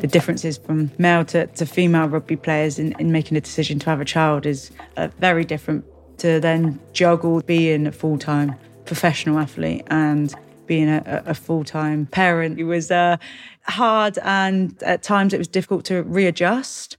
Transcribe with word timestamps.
the 0.00 0.06
differences 0.06 0.58
from 0.58 0.90
male 0.98 1.24
to, 1.26 1.46
to 1.46 1.66
female 1.66 2.08
rugby 2.08 2.36
players 2.36 2.78
in, 2.78 2.92
in 2.98 3.12
making 3.12 3.36
a 3.36 3.40
decision 3.40 3.78
to 3.80 3.90
have 3.90 4.00
a 4.00 4.04
child 4.04 4.46
is 4.46 4.70
uh, 4.96 5.08
very 5.18 5.44
different 5.44 5.84
to 6.18 6.40
then 6.40 6.80
juggle 6.92 7.40
being 7.42 7.86
a 7.86 7.92
full 7.92 8.18
time 8.18 8.54
professional 8.84 9.38
athlete 9.38 9.82
and 9.88 10.34
being 10.66 10.88
a, 10.88 11.22
a 11.26 11.34
full 11.34 11.64
time 11.64 12.06
parent. 12.06 12.58
It 12.58 12.64
was 12.64 12.90
uh, 12.90 13.16
hard 13.62 14.18
and 14.22 14.80
at 14.82 15.02
times 15.02 15.32
it 15.32 15.38
was 15.38 15.48
difficult 15.48 15.84
to 15.86 16.02
readjust. 16.02 16.96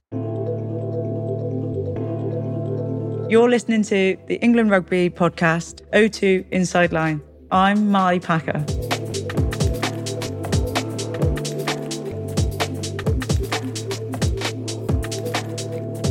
You're 3.30 3.50
listening 3.50 3.82
to 3.84 4.16
the 4.26 4.36
England 4.36 4.70
Rugby 4.70 5.10
podcast, 5.10 5.82
O2 5.92 6.46
Inside 6.50 6.92
Line. 6.92 7.20
I'm 7.50 7.90
Marley 7.90 8.20
Packer. 8.20 8.64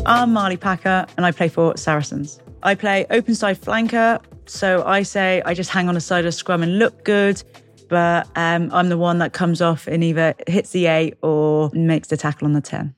I'm 0.07 0.31
Marley 0.31 0.55
Packer 0.55 1.05
and 1.17 1.25
I 1.25 1.33
play 1.33 1.49
for 1.49 1.75
Saracens. 1.75 2.39
I 2.63 2.75
play 2.75 3.05
open 3.09 3.35
side 3.35 3.59
flanker, 3.59 4.23
so 4.45 4.85
I 4.85 5.03
say 5.03 5.41
I 5.45 5.53
just 5.53 5.69
hang 5.69 5.89
on 5.89 5.95
the 5.95 6.01
side 6.01 6.25
of 6.25 6.33
scrum 6.33 6.63
and 6.63 6.79
look 6.79 7.03
good, 7.03 7.43
but 7.89 8.25
um, 8.37 8.69
I'm 8.71 8.87
the 8.87 8.97
one 8.97 9.17
that 9.17 9.33
comes 9.33 9.61
off 9.61 9.85
and 9.85 10.05
either 10.05 10.33
hits 10.47 10.69
the 10.69 10.85
eight 10.85 11.15
or 11.21 11.69
makes 11.73 12.07
the 12.07 12.15
tackle 12.15 12.45
on 12.45 12.53
the 12.53 12.61
10. 12.61 12.95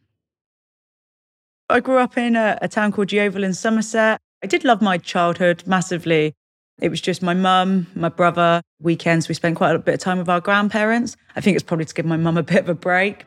I 1.67 1.79
grew 1.79 1.97
up 1.97 2.15
in 2.15 2.35
a, 2.35 2.59
a 2.61 2.67
town 2.67 2.91
called 2.91 3.11
Yeovil 3.11 3.43
in 3.43 3.55
Somerset. 3.55 4.19
I 4.43 4.47
did 4.47 4.63
love 4.63 4.79
my 4.79 4.99
childhood 4.99 5.63
massively. 5.65 6.35
It 6.79 6.89
was 6.89 7.01
just 7.01 7.23
my 7.23 7.33
mum, 7.33 7.87
my 7.95 8.09
brother. 8.09 8.61
Weekends, 8.81 9.27
we 9.27 9.33
spent 9.33 9.57
quite 9.57 9.75
a 9.75 9.79
bit 9.79 9.95
of 9.95 9.99
time 9.99 10.19
with 10.19 10.29
our 10.29 10.41
grandparents. 10.41 11.17
I 11.35 11.41
think 11.41 11.55
it's 11.55 11.63
probably 11.63 11.85
to 11.85 11.93
give 11.93 12.05
my 12.05 12.17
mum 12.17 12.37
a 12.37 12.43
bit 12.43 12.59
of 12.59 12.69
a 12.69 12.75
break. 12.75 13.25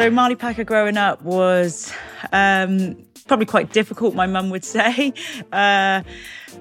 So 0.00 0.08
Marley 0.08 0.34
Packer 0.34 0.64
growing 0.64 0.96
up 0.96 1.20
was 1.20 1.92
um, 2.32 2.96
probably 3.26 3.44
quite 3.44 3.70
difficult, 3.70 4.14
my 4.14 4.26
mum 4.26 4.48
would 4.48 4.64
say. 4.76 5.12
Uh, 5.52 6.02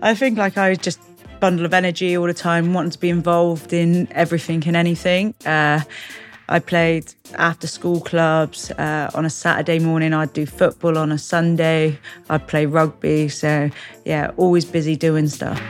I 0.01 0.13
think 0.13 0.37
like 0.37 0.57
I 0.57 0.67
was 0.71 0.77
just 0.79 0.99
bundle 1.39 1.65
of 1.65 1.73
energy 1.73 2.17
all 2.17 2.27
the 2.27 2.33
time, 2.33 2.73
wanting 2.73 2.91
to 2.91 2.99
be 2.99 3.09
involved 3.09 3.71
in 3.71 4.11
everything 4.11 4.61
and 4.67 4.75
anything. 4.75 5.35
Uh, 5.45 5.79
I 6.49 6.59
played 6.59 7.13
after 7.35 7.65
school 7.65 8.01
clubs. 8.01 8.71
Uh, 8.71 9.09
on 9.13 9.23
a 9.23 9.29
Saturday 9.29 9.79
morning, 9.79 10.13
I'd 10.13 10.33
do 10.33 10.45
football. 10.45 10.97
On 10.97 11.09
a 11.09 11.17
Sunday, 11.17 11.97
I'd 12.29 12.45
play 12.45 12.65
rugby. 12.65 13.29
So, 13.29 13.69
yeah, 14.03 14.31
always 14.35 14.65
busy 14.65 14.97
doing 14.97 15.29
stuff. 15.29 15.61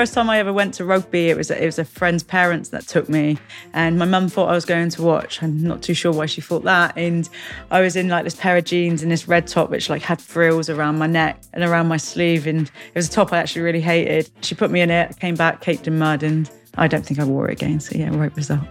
First 0.00 0.14
time 0.14 0.30
I 0.30 0.38
ever 0.38 0.50
went 0.50 0.72
to 0.74 0.84
rugby, 0.86 1.28
it 1.28 1.36
was 1.36 1.50
it 1.50 1.66
was 1.66 1.78
a 1.78 1.84
friend's 1.84 2.22
parents 2.22 2.70
that 2.70 2.88
took 2.88 3.10
me, 3.10 3.36
and 3.74 3.98
my 3.98 4.06
mum 4.06 4.30
thought 4.30 4.48
I 4.48 4.54
was 4.54 4.64
going 4.64 4.88
to 4.88 5.02
watch. 5.02 5.42
I'm 5.42 5.62
not 5.62 5.82
too 5.82 5.92
sure 5.92 6.10
why 6.10 6.24
she 6.24 6.40
thought 6.40 6.64
that. 6.64 6.96
And 6.96 7.28
I 7.70 7.82
was 7.82 7.96
in 7.96 8.08
like 8.08 8.24
this 8.24 8.34
pair 8.34 8.56
of 8.56 8.64
jeans 8.64 9.02
and 9.02 9.12
this 9.12 9.28
red 9.28 9.46
top, 9.46 9.68
which 9.68 9.90
like 9.90 10.00
had 10.00 10.18
frills 10.18 10.70
around 10.70 10.96
my 10.96 11.06
neck 11.06 11.42
and 11.52 11.62
around 11.62 11.88
my 11.88 11.98
sleeve, 11.98 12.46
and 12.46 12.62
it 12.62 12.94
was 12.94 13.08
a 13.08 13.10
top 13.10 13.30
I 13.30 13.36
actually 13.36 13.60
really 13.60 13.82
hated. 13.82 14.30
She 14.40 14.54
put 14.54 14.70
me 14.70 14.80
in 14.80 14.88
it, 14.90 15.20
came 15.20 15.34
back 15.34 15.60
caked 15.60 15.86
in 15.86 15.98
mud, 15.98 16.22
and 16.22 16.50
I 16.78 16.88
don't 16.88 17.04
think 17.04 17.20
I 17.20 17.24
wore 17.24 17.50
it 17.50 17.52
again. 17.52 17.78
So 17.78 17.98
yeah, 17.98 18.08
right 18.16 18.34
result. 18.34 18.62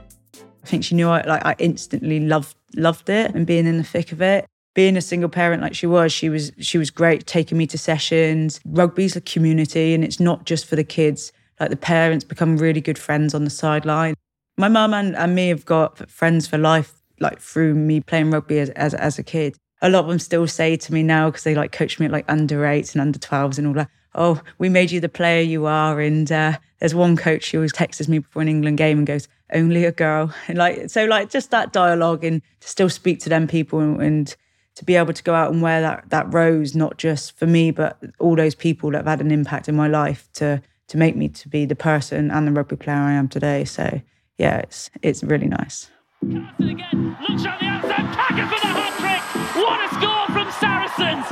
I 0.63 0.67
think 0.67 0.83
she 0.83 0.95
knew 0.95 1.09
I 1.09 1.21
like 1.27 1.45
I 1.45 1.55
instantly 1.59 2.21
loved 2.21 2.55
loved 2.75 3.07
it 3.07 3.35
and 3.35 3.45
being 3.45 3.67
in 3.67 3.77
the 3.77 3.83
thick 3.83 4.11
of 4.11 4.23
it 4.23 4.48
being 4.73 4.95
a 4.97 5.01
single 5.01 5.29
parent 5.29 5.61
like 5.61 5.75
she 5.75 5.87
was, 5.87 6.11
she 6.11 6.29
was 6.29 6.51
she 6.59 6.77
was 6.77 6.89
great 6.89 7.25
taking 7.25 7.57
me 7.57 7.67
to 7.67 7.77
sessions. 7.77 8.59
Rugby's 8.65 9.15
a 9.15 9.21
community 9.21 9.93
and 9.93 10.03
it's 10.03 10.19
not 10.19 10.45
just 10.45 10.65
for 10.65 10.75
the 10.75 10.83
kids. 10.83 11.31
Like 11.59 11.69
the 11.69 11.77
parents 11.77 12.23
become 12.23 12.57
really 12.57 12.81
good 12.81 12.97
friends 12.97 13.33
on 13.33 13.43
the 13.43 13.49
sideline. 13.49 14.15
My 14.57 14.67
mum 14.67 14.93
and, 14.93 15.15
and 15.15 15.35
me 15.35 15.49
have 15.49 15.65
got 15.65 16.09
friends 16.09 16.47
for 16.47 16.57
life, 16.57 16.93
like 17.19 17.39
through 17.39 17.75
me 17.75 18.01
playing 18.01 18.31
rugby 18.31 18.59
as, 18.59 18.69
as, 18.71 18.93
as 18.93 19.17
a 19.17 19.23
kid. 19.23 19.55
A 19.81 19.89
lot 19.89 20.01
of 20.01 20.09
them 20.09 20.19
still 20.19 20.47
say 20.47 20.75
to 20.75 20.93
me 20.93 21.03
now, 21.03 21.29
because 21.29 21.43
they 21.43 21.55
like 21.55 21.71
coach 21.71 21.99
me 21.99 22.05
at 22.05 22.11
like 22.11 22.25
under 22.27 22.65
eights 22.65 22.93
and 22.93 23.01
under 23.01 23.17
12s 23.17 23.57
and 23.57 23.67
all 23.67 23.73
that, 23.73 23.89
oh, 24.15 24.41
we 24.57 24.67
made 24.67 24.91
you 24.91 24.99
the 24.99 25.09
player 25.09 25.41
you 25.41 25.65
are. 25.65 26.01
And 26.01 26.29
uh, 26.31 26.57
there's 26.79 26.93
one 26.93 27.15
coach 27.15 27.51
who 27.51 27.59
always 27.59 27.71
texts 27.71 28.07
me 28.07 28.19
before 28.19 28.41
an 28.41 28.49
England 28.49 28.77
game 28.77 28.97
and 28.97 29.07
goes, 29.07 29.27
only 29.53 29.85
a 29.85 29.91
girl. 29.91 30.33
And 30.47 30.57
like, 30.63 30.89
so 30.89 31.05
like 31.05 31.29
just 31.29 31.51
that 31.51 31.71
dialogue 31.71 32.23
and 32.23 32.41
to 32.59 32.67
still 32.67 32.89
speak 32.89 33.19
to 33.21 33.29
them 33.29 33.47
people 33.47 33.79
and, 33.79 34.01
and 34.01 34.35
to 34.79 34.85
be 34.85 34.95
able 34.95 35.11
to 35.11 35.23
go 35.23 35.33
out 35.33 35.51
and 35.51 35.61
wear 35.61 35.81
that 35.81 36.09
that 36.09 36.33
rose, 36.33 36.73
not 36.73 36.97
just 36.97 37.37
for 37.37 37.45
me, 37.45 37.69
but 37.69 38.01
all 38.17 38.37
those 38.37 38.55
people 38.55 38.91
that 38.91 38.99
have 38.99 39.07
had 39.07 39.19
an 39.19 39.29
impact 39.29 39.67
in 39.67 39.75
my 39.75 39.89
life 39.89 40.29
to 40.35 40.61
to 40.87 40.97
make 40.97 41.17
me 41.17 41.27
to 41.27 41.49
be 41.49 41.65
the 41.65 41.75
person 41.75 42.31
and 42.31 42.47
the 42.47 42.51
rugby 42.53 42.77
player 42.77 42.95
I 42.95 43.11
am 43.11 43.27
today. 43.27 43.65
So 43.65 44.01
yeah, 44.37 44.59
it's 44.59 44.89
it's 45.01 45.21
really 45.21 45.47
nice. 45.47 45.91
again, 46.21 47.17
looks 47.27 47.43
the 47.43 47.49
outside, 47.49 48.07
Packer 48.15 48.47
for 48.47 48.61
the 48.61 48.67
hat 48.67 48.93
trick. 49.01 49.21
What 49.61 49.83
a 49.83 49.89
score 49.95 50.27
from 50.33 50.49
Saracens! 50.63 51.25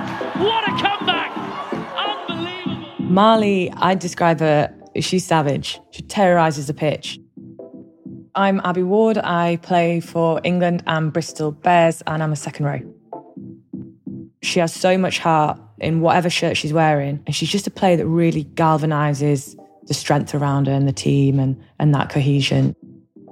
What 0.44 0.68
a 0.68 0.74
comeback! 0.84 1.32
Unbelievable. 1.96 3.06
Marley, 3.06 3.72
I 3.78 3.96
describe 3.96 4.42
her. 4.42 4.76
She's 5.00 5.26
savage. 5.26 5.80
She 5.92 6.02
terrorises 6.02 6.68
the 6.68 6.74
pitch. 6.74 7.18
I'm 8.36 8.60
Abbie 8.66 8.84
Ward. 8.84 9.18
I 9.20 9.58
play 9.62 10.02
for 10.02 10.42
England 10.44 10.84
and 10.86 11.14
Bristol 11.14 11.54
Bears, 11.54 12.04
and 12.08 12.22
I'm 12.22 12.34
a 12.34 12.36
second 12.36 12.66
row. 12.66 12.97
She 14.48 14.62
has 14.62 14.74
so 14.74 14.98
much 14.98 15.20
heart 15.20 15.60
in 15.80 16.00
whatever 16.00 16.30
shirt 16.30 16.56
she's 16.56 16.72
wearing. 16.72 17.22
And 17.26 17.36
she's 17.36 17.50
just 17.50 17.68
a 17.68 17.72
player 17.72 17.98
that 17.98 18.08
really 18.08 18.46
galvanizes 18.46 19.60
the 19.88 19.94
strength 19.94 20.34
around 20.34 20.68
her 20.68 20.74
and 20.74 20.88
the 20.88 20.94
team 20.94 21.38
and, 21.38 21.62
and 21.80 21.94
that 21.94 22.10
cohesion. 22.10 22.74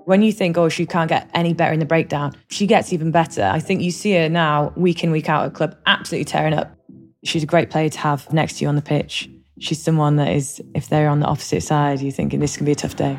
When 0.03 0.21
you 0.21 0.33
think, 0.33 0.57
oh, 0.57 0.67
she 0.67 0.85
can't 0.85 1.07
get 1.07 1.29
any 1.33 1.53
better 1.53 1.73
in 1.73 1.79
the 1.79 1.85
breakdown, 1.85 2.35
she 2.49 2.67
gets 2.67 2.91
even 2.91 3.11
better. 3.11 3.43
I 3.43 3.59
think 3.59 3.81
you 3.81 3.91
see 3.91 4.11
her 4.13 4.27
now, 4.27 4.73
week 4.75 5.05
in, 5.05 5.11
week 5.11 5.29
out 5.29 5.45
at 5.45 5.53
club, 5.53 5.77
absolutely 5.85 6.25
tearing 6.25 6.53
up. 6.53 6.75
She's 7.23 7.43
a 7.43 7.47
great 7.47 7.69
player 7.69 7.89
to 7.89 7.99
have 7.99 8.31
next 8.33 8.57
to 8.57 8.65
you 8.65 8.67
on 8.67 8.75
the 8.75 8.81
pitch. 8.81 9.29
She's 9.59 9.81
someone 9.81 10.17
that 10.17 10.33
is, 10.33 10.61
if 10.75 10.89
they're 10.89 11.07
on 11.07 11.21
the 11.21 11.27
opposite 11.27 11.63
side, 11.63 12.01
you're 12.01 12.11
thinking 12.11 12.41
this 12.41 12.57
can 12.57 12.65
be 12.65 12.73
a 12.73 12.75
tough 12.75 12.97
day. 12.97 13.17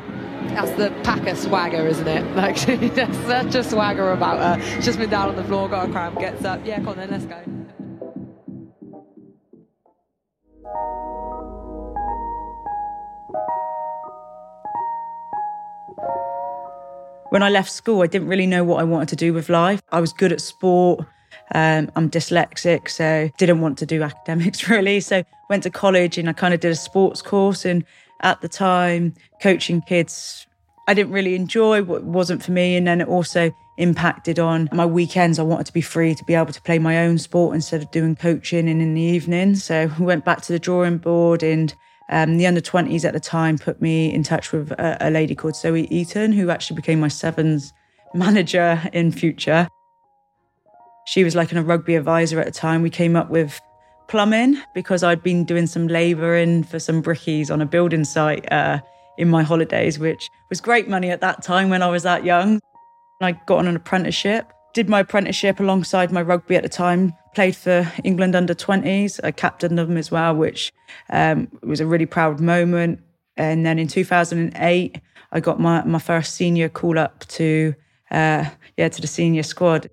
That's 0.49 0.71
the 0.73 0.93
Packer 1.03 1.35
swagger, 1.35 1.87
isn't 1.87 2.07
it? 2.07 2.23
Like, 2.35 2.57
she 2.57 2.75
has 2.75 3.17
such 3.25 3.55
a 3.55 3.63
swagger 3.63 4.11
about 4.11 4.37
her. 4.37 4.75
She's 4.75 4.85
just 4.85 4.99
been 4.99 5.09
down 5.09 5.29
on 5.29 5.35
the 5.35 5.43
floor, 5.43 5.67
got 5.67 5.89
a 5.89 5.91
cramp, 5.91 6.19
gets 6.19 6.45
up. 6.45 6.63
Yeah, 6.63 6.77
come 6.77 6.89
on 6.89 6.97
then, 6.97 7.09
let's 7.09 7.25
go. 7.25 7.66
When 17.29 17.43
I 17.43 17.49
left 17.49 17.69
school, 17.69 18.01
I 18.01 18.07
didn't 18.07 18.29
really 18.29 18.47
know 18.47 18.63
what 18.63 18.79
I 18.79 18.83
wanted 18.83 19.09
to 19.09 19.15
do 19.15 19.33
with 19.33 19.49
life. 19.49 19.81
I 19.91 19.99
was 19.99 20.13
good 20.13 20.31
at 20.31 20.41
sport. 20.41 21.05
Um, 21.53 21.91
I'm 21.95 22.09
dyslexic, 22.09 22.89
so 22.89 23.29
didn't 23.37 23.61
want 23.61 23.77
to 23.79 23.85
do 23.85 24.01
academics 24.11 24.69
really. 24.69 25.01
So 25.01 25.23
went 25.49 25.63
to 25.63 25.69
college 25.69 26.17
and 26.17 26.29
I 26.29 26.33
kind 26.33 26.53
of 26.53 26.61
did 26.61 26.71
a 26.71 26.75
sports 26.75 27.21
course. 27.21 27.65
And 27.65 27.83
at 28.21 28.41
the 28.41 28.49
time, 28.49 29.13
coaching 29.41 29.81
kids, 29.81 30.46
I 30.87 30.93
didn't 30.93 31.11
really 31.11 31.35
enjoy 31.35 31.83
what 31.83 32.03
wasn't 32.03 32.43
for 32.43 32.51
me. 32.51 32.77
And 32.77 32.87
then 32.87 33.01
it 33.01 33.07
also 33.07 33.53
impacted 33.77 34.39
on 34.39 34.69
my 34.71 34.85
weekends. 34.85 35.37
I 35.37 35.43
wanted 35.43 35.65
to 35.67 35.73
be 35.73 35.81
free 35.81 36.15
to 36.15 36.23
be 36.23 36.33
able 36.33 36.53
to 36.53 36.61
play 36.61 36.79
my 36.79 36.99
own 36.99 37.17
sport 37.17 37.55
instead 37.55 37.81
of 37.81 37.91
doing 37.91 38.15
coaching 38.15 38.69
and 38.69 38.81
in 38.81 38.93
the 38.93 39.01
evening. 39.01 39.55
So 39.55 39.91
we 39.99 40.05
went 40.05 40.25
back 40.25 40.41
to 40.43 40.53
the 40.53 40.59
drawing 40.59 40.97
board 40.97 41.43
and 41.43 41.75
um, 42.09 42.37
the 42.37 42.47
under 42.47 42.61
20s 42.61 43.03
at 43.03 43.13
the 43.13 43.19
time 43.19 43.57
put 43.57 43.81
me 43.81 44.13
in 44.13 44.23
touch 44.23 44.53
with 44.53 44.71
a, 44.71 44.97
a 45.01 45.09
lady 45.09 45.35
called 45.35 45.57
Zoe 45.57 45.87
Eaton, 45.91 46.31
who 46.31 46.49
actually 46.49 46.77
became 46.77 47.01
my 47.01 47.09
sevens 47.09 47.73
manager 48.13 48.81
in 48.93 49.11
future. 49.11 49.67
She 51.05 51.23
was 51.23 51.35
like 51.35 51.51
a 51.51 51.61
rugby 51.61 51.95
advisor 51.95 52.39
at 52.39 52.45
the 52.45 52.51
time. 52.51 52.81
We 52.81 52.89
came 52.89 53.15
up 53.15 53.29
with 53.29 53.59
plumbing 54.07 54.61
because 54.73 55.03
I'd 55.03 55.21
been 55.21 55.43
doing 55.43 55.67
some 55.67 55.87
labouring 55.87 56.63
for 56.63 56.79
some 56.79 57.03
brickies 57.03 57.51
on 57.51 57.61
a 57.61 57.65
building 57.65 58.05
site 58.05 58.49
uh, 58.51 58.79
in 59.17 59.29
my 59.29 59.43
holidays, 59.43 59.99
which 59.99 60.29
was 60.49 60.61
great 60.61 60.87
money 60.87 61.09
at 61.09 61.21
that 61.21 61.43
time 61.43 61.69
when 61.69 61.81
I 61.81 61.89
was 61.89 62.03
that 62.03 62.23
young. 62.23 62.59
I 63.21 63.31
got 63.31 63.59
on 63.59 63.67
an 63.67 63.75
apprenticeship, 63.75 64.51
did 64.73 64.89
my 64.89 64.99
apprenticeship 64.99 65.59
alongside 65.59 66.11
my 66.11 66.21
rugby 66.21 66.55
at 66.55 66.63
the 66.63 66.69
time, 66.69 67.13
played 67.33 67.55
for 67.55 67.91
England 68.03 68.35
under 68.35 68.53
20s. 68.53 69.19
I 69.23 69.31
captained 69.31 69.77
them 69.77 69.97
as 69.97 70.11
well, 70.11 70.35
which 70.35 70.71
um, 71.09 71.47
was 71.63 71.79
a 71.79 71.87
really 71.87 72.05
proud 72.05 72.39
moment. 72.39 73.01
And 73.35 73.65
then 73.65 73.79
in 73.79 73.87
2008, 73.87 75.01
I 75.31 75.39
got 75.39 75.59
my, 75.59 75.83
my 75.83 75.99
first 75.99 76.35
senior 76.35 76.69
call 76.69 76.97
up 76.97 77.25
to 77.27 77.73
uh, 78.11 78.45
yeah 78.77 78.87
to 78.87 79.01
the 79.01 79.07
senior 79.07 79.43
squad. 79.43 79.89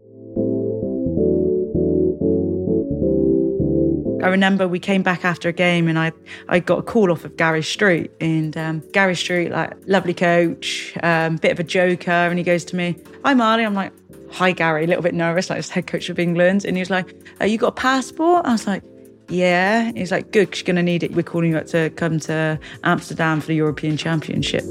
I 4.24 4.28
remember 4.28 4.66
we 4.66 4.78
came 4.78 5.02
back 5.02 5.22
after 5.22 5.50
a 5.50 5.52
game 5.52 5.86
and 5.86 5.98
I, 5.98 6.10
I 6.48 6.58
got 6.58 6.78
a 6.78 6.82
call 6.82 7.12
off 7.12 7.26
of 7.26 7.36
Gary 7.36 7.62
Street. 7.62 8.10
And 8.22 8.56
um, 8.56 8.82
Gary 8.92 9.14
Street, 9.16 9.50
like, 9.50 9.74
lovely 9.86 10.14
coach, 10.14 10.96
um, 11.02 11.36
bit 11.36 11.52
of 11.52 11.60
a 11.60 11.62
joker. 11.62 12.10
And 12.10 12.38
he 12.38 12.42
goes 12.42 12.64
to 12.66 12.76
me, 12.76 12.96
Hi, 13.22 13.34
Marley. 13.34 13.66
I'm 13.66 13.74
like, 13.74 13.92
Hi, 14.32 14.52
Gary, 14.52 14.84
a 14.84 14.86
little 14.86 15.02
bit 15.02 15.12
nervous, 15.12 15.50
like, 15.50 15.62
head 15.68 15.86
coach 15.86 16.08
of 16.08 16.18
England. 16.18 16.64
And 16.64 16.74
he 16.74 16.80
was 16.80 16.88
like, 16.88 17.14
uh, 17.38 17.44
You 17.44 17.58
got 17.58 17.68
a 17.68 17.72
passport? 17.72 18.46
I 18.46 18.52
was 18.52 18.66
like, 18.66 18.82
yeah. 19.28 19.92
He's 19.94 20.10
like, 20.10 20.32
good, 20.32 20.54
she's 20.54 20.64
going 20.64 20.76
to 20.76 20.82
need 20.82 21.02
it. 21.02 21.14
We're 21.14 21.22
calling 21.22 21.50
you 21.50 21.58
up 21.58 21.66
to 21.66 21.90
come 21.90 22.18
to 22.20 22.58
Amsterdam 22.82 23.42
for 23.42 23.48
the 23.48 23.56
European 23.56 23.98
Championship. 23.98 24.64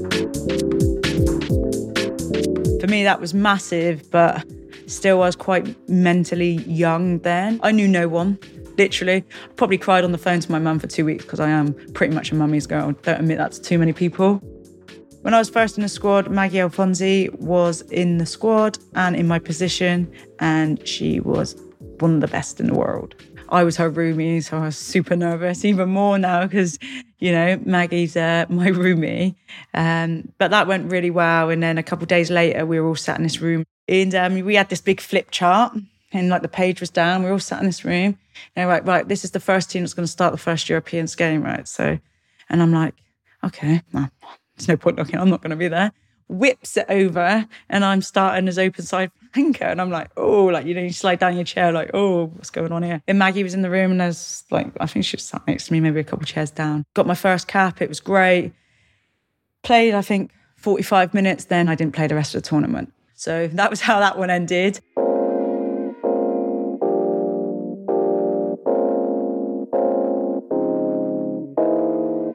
For 2.81 2.87
me, 2.87 3.03
that 3.03 3.19
was 3.19 3.35
massive, 3.35 4.09
but 4.09 4.43
still, 4.87 5.21
I 5.21 5.27
was 5.27 5.35
quite 5.35 5.89
mentally 5.89 6.53
young 6.63 7.19
then. 7.19 7.59
I 7.61 7.71
knew 7.71 7.87
no 7.87 8.07
one, 8.07 8.39
literally. 8.77 9.23
Probably 9.55 9.77
cried 9.77 10.03
on 10.03 10.11
the 10.11 10.17
phone 10.17 10.39
to 10.39 10.51
my 10.51 10.59
mum 10.59 10.79
for 10.79 10.87
two 10.87 11.05
weeks 11.05 11.23
because 11.25 11.39
I 11.39 11.49
am 11.49 11.73
pretty 11.93 12.13
much 12.13 12.31
a 12.31 12.35
mummy's 12.35 12.67
girl. 12.67 12.91
Don't 13.03 13.19
admit 13.19 13.37
that 13.37 13.53
to 13.53 13.61
too 13.61 13.77
many 13.77 13.93
people. 13.93 14.41
When 15.21 15.33
I 15.33 15.39
was 15.39 15.49
first 15.49 15.77
in 15.77 15.83
the 15.83 15.89
squad, 15.89 16.29
Maggie 16.29 16.57
Alfonsi 16.57 17.33
was 17.39 17.81
in 17.83 18.17
the 18.17 18.25
squad 18.25 18.77
and 18.93 19.15
in 19.15 19.25
my 19.25 19.39
position, 19.39 20.11
and 20.39 20.85
she 20.85 21.21
was 21.21 21.55
one 21.99 22.15
of 22.15 22.21
the 22.21 22.27
best 22.27 22.59
in 22.59 22.67
the 22.67 22.73
world. 22.73 23.15
I 23.47 23.63
was 23.63 23.77
her 23.77 23.89
roomie, 23.89 24.43
so 24.43 24.57
I 24.57 24.65
was 24.65 24.77
super 24.77 25.15
nervous, 25.15 25.63
even 25.63 25.89
more 25.89 26.17
now 26.17 26.45
because, 26.45 26.77
you 27.19 27.31
know, 27.31 27.57
Maggie's 27.57 28.17
uh, 28.17 28.45
my 28.49 28.67
roomie. 28.67 29.35
Um, 29.73 30.29
but 30.39 30.51
that 30.51 30.67
went 30.67 30.91
really 30.91 31.11
well. 31.11 31.49
And 31.49 31.63
then 31.63 31.77
a 31.77 31.83
couple 31.83 32.05
days 32.05 32.29
later, 32.29 32.65
we 32.65 32.79
were 32.79 32.87
all 32.87 32.95
sat 32.95 33.17
in 33.17 33.23
this 33.23 33.39
room 33.39 33.63
and 33.87 34.15
um, 34.15 34.39
we 34.39 34.55
had 34.55 34.69
this 34.69 34.81
big 34.81 34.99
flip 34.99 35.31
chart 35.31 35.77
and 36.13 36.29
like 36.29 36.41
the 36.41 36.47
page 36.47 36.79
was 36.79 36.89
down. 36.89 37.23
We 37.23 37.29
all 37.29 37.39
sat 37.39 37.59
in 37.59 37.65
this 37.65 37.83
room. 37.83 38.17
And 38.55 38.69
like, 38.69 38.85
right, 38.85 39.07
this 39.07 39.23
is 39.23 39.31
the 39.31 39.39
first 39.39 39.69
team 39.69 39.83
that's 39.83 39.93
going 39.93 40.05
to 40.05 40.11
start 40.11 40.31
the 40.31 40.37
first 40.37 40.69
European 40.69 41.07
game, 41.17 41.43
right? 41.43 41.67
So, 41.67 41.99
and 42.49 42.61
I'm 42.61 42.71
like, 42.71 42.95
okay, 43.43 43.81
well, 43.91 44.09
there's 44.55 44.67
no 44.67 44.77
point 44.77 44.97
looking, 44.97 45.19
I'm 45.19 45.29
not 45.29 45.41
going 45.41 45.51
to 45.51 45.55
be 45.55 45.67
there 45.67 45.91
whips 46.27 46.77
it 46.77 46.85
over 46.89 47.45
and 47.69 47.85
I'm 47.85 48.01
starting 48.01 48.47
as 48.47 48.57
open 48.57 48.83
side 48.83 49.11
flanker. 49.33 49.63
And 49.63 49.81
I'm 49.81 49.89
like, 49.89 50.09
oh, 50.17 50.45
like, 50.45 50.65
you 50.65 50.73
know, 50.73 50.81
you 50.81 50.91
slide 50.91 51.19
down 51.19 51.35
your 51.35 51.43
chair, 51.43 51.71
like, 51.71 51.91
oh, 51.93 52.25
what's 52.25 52.49
going 52.49 52.71
on 52.71 52.83
here? 52.83 53.01
And 53.07 53.19
Maggie 53.19 53.43
was 53.43 53.53
in 53.53 53.61
the 53.61 53.69
room 53.69 53.91
and 53.91 54.01
there's 54.01 54.43
like, 54.51 54.71
I 54.79 54.87
think 54.87 55.05
she 55.05 55.15
was 55.15 55.23
sat 55.23 55.45
next 55.47 55.67
to 55.67 55.73
me, 55.73 55.79
maybe 55.79 55.99
a 55.99 56.03
couple 56.03 56.25
chairs 56.25 56.51
down. 56.51 56.85
Got 56.93 57.07
my 57.07 57.15
first 57.15 57.47
cap, 57.47 57.81
it 57.81 57.89
was 57.89 57.99
great. 57.99 58.53
Played, 59.63 59.93
I 59.93 60.01
think, 60.01 60.31
45 60.57 61.13
minutes, 61.13 61.45
then 61.45 61.69
I 61.69 61.75
didn't 61.75 61.93
play 61.93 62.07
the 62.07 62.15
rest 62.15 62.35
of 62.35 62.41
the 62.41 62.49
tournament. 62.49 62.93
So 63.15 63.47
that 63.47 63.69
was 63.69 63.81
how 63.81 63.99
that 63.99 64.17
one 64.17 64.29
ended. 64.29 64.79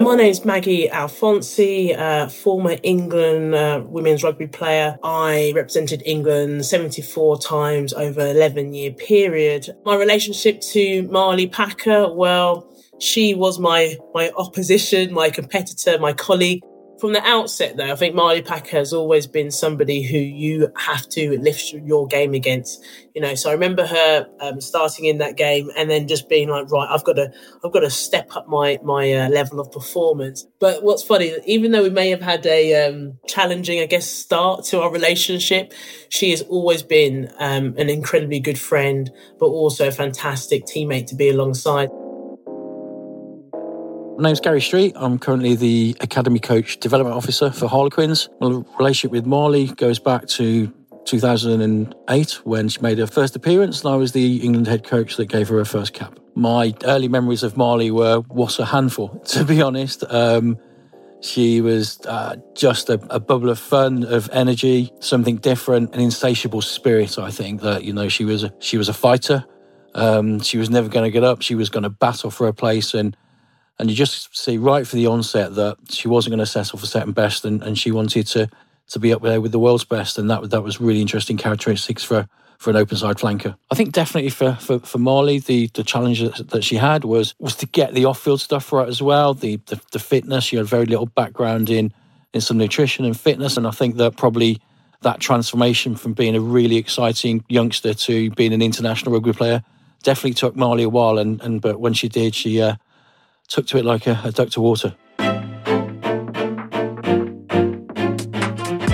My 0.08 0.14
name's 0.14 0.42
Maggie 0.42 0.88
Alfonsi, 0.88 1.94
uh, 1.94 2.30
former 2.30 2.78
England 2.82 3.54
uh, 3.54 3.82
women's 3.84 4.24
rugby 4.24 4.46
player. 4.46 4.98
I 5.04 5.52
represented 5.54 6.02
England 6.06 6.64
74 6.64 7.38
times 7.40 7.92
over 7.92 8.22
an 8.22 8.34
11 8.34 8.72
year 8.72 8.90
period. 8.92 9.68
My 9.84 9.96
relationship 9.96 10.62
to 10.72 11.02
Marley 11.08 11.46
Packer, 11.46 12.10
well, 12.10 12.74
she 12.98 13.34
was 13.34 13.58
my 13.58 13.98
my 14.14 14.30
opposition, 14.38 15.12
my 15.12 15.28
competitor, 15.28 15.98
my 15.98 16.14
colleague. 16.14 16.62
From 17.00 17.12
the 17.12 17.22
outset, 17.22 17.76
though, 17.76 17.92
I 17.92 17.94
think 17.94 18.16
Marley 18.16 18.42
Packer 18.42 18.76
has 18.76 18.92
always 18.92 19.28
been 19.28 19.52
somebody 19.52 20.02
who 20.02 20.18
you 20.18 20.72
have 20.76 21.08
to 21.10 21.38
lift 21.38 21.72
your 21.72 22.08
game 22.08 22.34
against. 22.34 22.84
You 23.14 23.22
know, 23.22 23.36
so 23.36 23.50
I 23.50 23.52
remember 23.52 23.86
her 23.86 24.26
um, 24.40 24.60
starting 24.60 25.04
in 25.04 25.18
that 25.18 25.36
game 25.36 25.70
and 25.76 25.88
then 25.88 26.08
just 26.08 26.28
being 26.28 26.48
like, 26.48 26.70
right, 26.72 26.88
I've 26.90 27.04
got 27.04 27.14
to, 27.14 27.32
I've 27.64 27.72
got 27.72 27.80
to 27.80 27.90
step 27.90 28.34
up 28.34 28.48
my 28.48 28.80
my 28.82 29.12
uh, 29.12 29.28
level 29.28 29.60
of 29.60 29.70
performance. 29.70 30.46
But 30.58 30.82
what's 30.82 31.04
funny, 31.04 31.36
even 31.46 31.70
though 31.70 31.84
we 31.84 31.90
may 31.90 32.10
have 32.10 32.22
had 32.22 32.44
a 32.46 32.86
um, 32.86 33.18
challenging, 33.28 33.80
I 33.80 33.86
guess, 33.86 34.10
start 34.10 34.64
to 34.66 34.80
our 34.80 34.90
relationship, 34.90 35.72
she 36.08 36.30
has 36.30 36.42
always 36.42 36.82
been 36.82 37.32
um, 37.38 37.74
an 37.78 37.88
incredibly 37.88 38.40
good 38.40 38.58
friend, 38.58 39.10
but 39.38 39.46
also 39.46 39.86
a 39.86 39.92
fantastic 39.92 40.64
teammate 40.64 41.06
to 41.06 41.14
be 41.14 41.28
alongside. 41.28 41.90
My 44.18 44.30
name's 44.30 44.40
Gary 44.40 44.60
Street. 44.60 44.94
I'm 44.96 45.16
currently 45.16 45.54
the 45.54 45.96
Academy 46.00 46.40
Coach 46.40 46.78
Development 46.78 47.14
Officer 47.14 47.52
for 47.52 47.68
Harlequins. 47.68 48.28
My 48.40 48.64
relationship 48.76 49.12
with 49.12 49.26
Marley 49.26 49.68
goes 49.68 50.00
back 50.00 50.26
to 50.26 50.72
2008 51.04 52.40
when 52.42 52.68
she 52.68 52.80
made 52.80 52.98
her 52.98 53.06
first 53.06 53.36
appearance 53.36 53.84
and 53.84 53.92
I 53.92 53.96
was 53.96 54.10
the 54.10 54.38
England 54.38 54.66
head 54.66 54.82
coach 54.82 55.18
that 55.18 55.26
gave 55.26 55.48
her 55.50 55.58
her 55.58 55.64
first 55.64 55.92
cap. 55.92 56.18
My 56.34 56.74
early 56.82 57.06
memories 57.06 57.44
of 57.44 57.56
Marley 57.56 57.92
were 57.92 58.22
what's 58.26 58.58
a 58.58 58.64
handful, 58.64 59.08
to 59.26 59.44
be 59.44 59.62
honest. 59.62 60.02
Um, 60.08 60.58
she 61.20 61.60
was 61.60 62.00
uh, 62.04 62.38
just 62.56 62.90
a, 62.90 62.94
a, 63.10 63.20
bubble 63.20 63.50
of 63.50 63.60
fun, 63.60 64.02
of 64.02 64.28
energy, 64.32 64.92
something 64.98 65.36
different, 65.36 65.94
an 65.94 66.00
insatiable 66.00 66.62
spirit. 66.62 67.20
I 67.20 67.30
think 67.30 67.60
that 67.60 67.84
you 67.84 67.92
know 67.92 68.08
she 68.08 68.24
was 68.24 68.42
a, 68.42 68.52
she 68.58 68.78
was 68.78 68.88
a 68.88 68.92
fighter. 68.92 69.44
Um, 69.94 70.40
she 70.40 70.58
was 70.58 70.70
never 70.70 70.88
going 70.88 71.04
to 71.04 71.10
get 71.12 71.22
up. 71.22 71.40
She 71.40 71.54
was 71.54 71.70
going 71.70 71.84
to 71.84 71.90
battle 71.90 72.32
for 72.32 72.46
her 72.46 72.52
place, 72.52 72.94
and 72.94 73.16
and 73.78 73.90
you 73.90 73.96
just 73.96 74.36
see 74.36 74.58
right 74.58 74.86
from 74.86 74.98
the 74.98 75.06
onset 75.06 75.54
that 75.54 75.76
she 75.90 76.08
wasn't 76.08 76.32
going 76.32 76.44
to 76.44 76.46
settle 76.46 76.78
for 76.78 76.86
second 76.86 77.14
best, 77.14 77.44
and, 77.44 77.62
and 77.62 77.78
she 77.78 77.90
wanted 77.90 78.26
to 78.28 78.48
to 78.88 78.98
be 78.98 79.12
up 79.12 79.20
there 79.20 79.40
with 79.40 79.52
the 79.52 79.58
world's 79.58 79.84
best, 79.84 80.18
and 80.18 80.30
that 80.30 80.50
that 80.50 80.62
was 80.62 80.80
really 80.80 81.00
interesting 81.00 81.36
characteristics 81.36 82.04
for 82.04 82.28
for 82.58 82.70
an 82.70 82.76
open 82.76 82.96
side 82.96 83.16
flanker. 83.16 83.54
I 83.70 83.74
think 83.74 83.92
definitely 83.92 84.30
for 84.30 84.54
for, 84.54 84.80
for 84.80 84.98
Marley, 84.98 85.38
the 85.38 85.70
the 85.74 85.84
challenge 85.84 86.20
that, 86.20 86.64
she 86.64 86.76
had 86.76 87.04
was 87.04 87.34
was 87.38 87.54
to 87.56 87.66
get 87.66 87.94
the 87.94 88.04
off 88.04 88.20
field 88.20 88.40
stuff 88.40 88.72
right 88.72 88.88
as 88.88 89.00
well. 89.00 89.34
The, 89.34 89.56
the 89.66 89.80
the 89.92 89.98
fitness. 89.98 90.44
She 90.44 90.56
had 90.56 90.66
very 90.66 90.86
little 90.86 91.06
background 91.06 91.70
in 91.70 91.92
in 92.34 92.40
some 92.40 92.58
nutrition 92.58 93.04
and 93.04 93.18
fitness, 93.18 93.56
and 93.56 93.66
I 93.66 93.70
think 93.70 93.96
that 93.96 94.16
probably 94.16 94.60
that 95.02 95.20
transformation 95.20 95.94
from 95.94 96.12
being 96.12 96.34
a 96.34 96.40
really 96.40 96.76
exciting 96.76 97.44
youngster 97.48 97.94
to 97.94 98.30
being 98.30 98.52
an 98.52 98.60
international 98.60 99.12
rugby 99.12 99.32
player 99.32 99.62
definitely 100.02 100.34
took 100.34 100.56
Marley 100.56 100.82
a 100.82 100.88
while. 100.88 101.18
And 101.18 101.40
and 101.40 101.60
but 101.60 101.80
when 101.80 101.92
she 101.92 102.08
did, 102.08 102.34
she 102.34 102.60
uh, 102.60 102.74
took 103.48 103.66
to 103.66 103.78
it 103.78 103.84
like 103.84 104.06
a, 104.06 104.20
a 104.24 104.30
duck 104.30 104.50
to 104.50 104.60
water. 104.60 104.94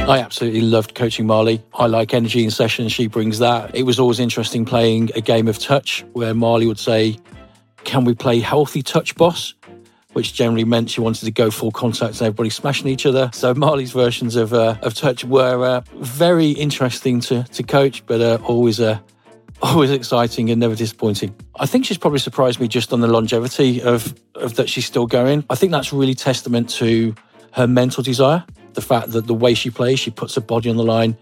I 0.07 0.19
absolutely 0.19 0.61
loved 0.61 0.95
coaching 0.95 1.27
Marley. 1.27 1.65
I 1.73 1.87
like 1.87 2.13
energy 2.13 2.45
in 2.45 2.51
sessions. 2.51 2.93
She 2.93 3.07
brings 3.07 3.39
that. 3.39 3.75
It 3.75 3.85
was 3.85 3.99
always 3.99 4.21
interesting 4.21 4.67
playing 4.67 5.11
a 5.15 5.23
game 5.23 5.49
of 5.49 5.59
touch 5.59 6.05
where 6.13 6.35
Marley 6.35 6.67
would 6.67 6.79
say, 6.79 7.17
Can 7.85 8.05
we 8.05 8.15
play 8.15 8.41
healthy 8.41 8.83
touch, 8.83 9.15
boss? 9.17 9.55
Which 10.13 10.35
generally 10.35 10.65
meant 10.65 10.91
she 10.91 11.01
wanted 11.01 11.25
to 11.25 11.31
go 11.31 11.51
full 11.51 11.71
contact 11.71 12.13
and 12.17 12.23
everybody 12.23 12.51
smashing 12.51 12.87
each 12.87 13.07
other. 13.07 13.31
So 13.33 13.55
Marley's 13.55 13.93
versions 13.93 14.37
of 14.37 14.53
uh, 14.53 14.77
of 14.83 14.93
touch 14.93 15.25
were 15.25 15.65
uh, 15.65 15.81
very 15.95 16.51
interesting 16.51 17.21
to, 17.21 17.45
to 17.45 17.63
coach, 17.63 18.05
but 18.05 18.21
uh, 18.21 18.39
always 18.45 18.81
a 18.81 19.03
always 19.63 19.91
exciting 19.91 20.51
and 20.51 20.61
never 20.61 20.75
disappointing. 20.75 21.35
I 21.59 21.67
think 21.67 21.87
she's 21.87 21.99
probably 21.99 22.19
surprised 22.19 22.61
me 22.61 22.69
just 22.69 22.93
on 22.93 23.01
the 23.01 23.07
longevity 23.09 23.83
of, 23.83 24.15
of 24.35 24.57
that 24.57 24.69
she's 24.69 24.87
still 24.87 25.07
going. 25.07 25.45
I 25.49 25.55
think 25.55 25.73
that's 25.73 25.93
really 25.93 26.15
testament 26.15 26.69
to 26.71 27.15
her 27.53 27.67
mental 27.67 28.03
desire, 28.03 28.45
the 28.75 28.83
fact 28.83 29.13
that 29.13 29.27
the 29.27 29.35
way 29.35 29.55
she 29.55 29.71
plays, 29.71 30.01
she 30.01 30.11
puts 30.11 30.35
her 30.35 30.41
body 30.41 30.69
on 30.69 30.77
the 30.77 30.85
line 30.85 31.17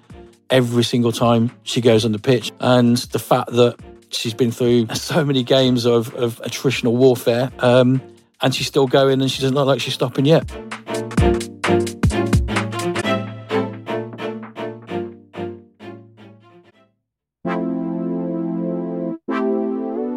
every 0.51 0.85
single 0.85 1.13
time 1.13 1.51
she 1.63 1.81
goes 1.81 2.05
on 2.05 2.13
the 2.13 2.19
pitch, 2.19 2.53
and 2.61 2.97
the 2.97 3.19
fact 3.19 3.53
that 3.53 3.77
she's 4.11 4.35
been 4.35 4.51
through 4.51 4.87
so 4.95 5.25
many 5.25 5.43
games 5.43 5.85
of, 5.85 6.15
of 6.15 6.41
attritional 6.43 6.93
warfare, 6.93 7.51
um, 7.59 8.01
and 8.41 8.55
she's 8.55 8.67
still 8.67 8.87
going, 8.87 9.21
and 9.21 9.31
she 9.31 9.41
doesn't 9.41 9.55
look 9.55 9.67
like 9.67 9.81
she's 9.81 9.95
stopping 9.95 10.25
yet. 10.25 10.51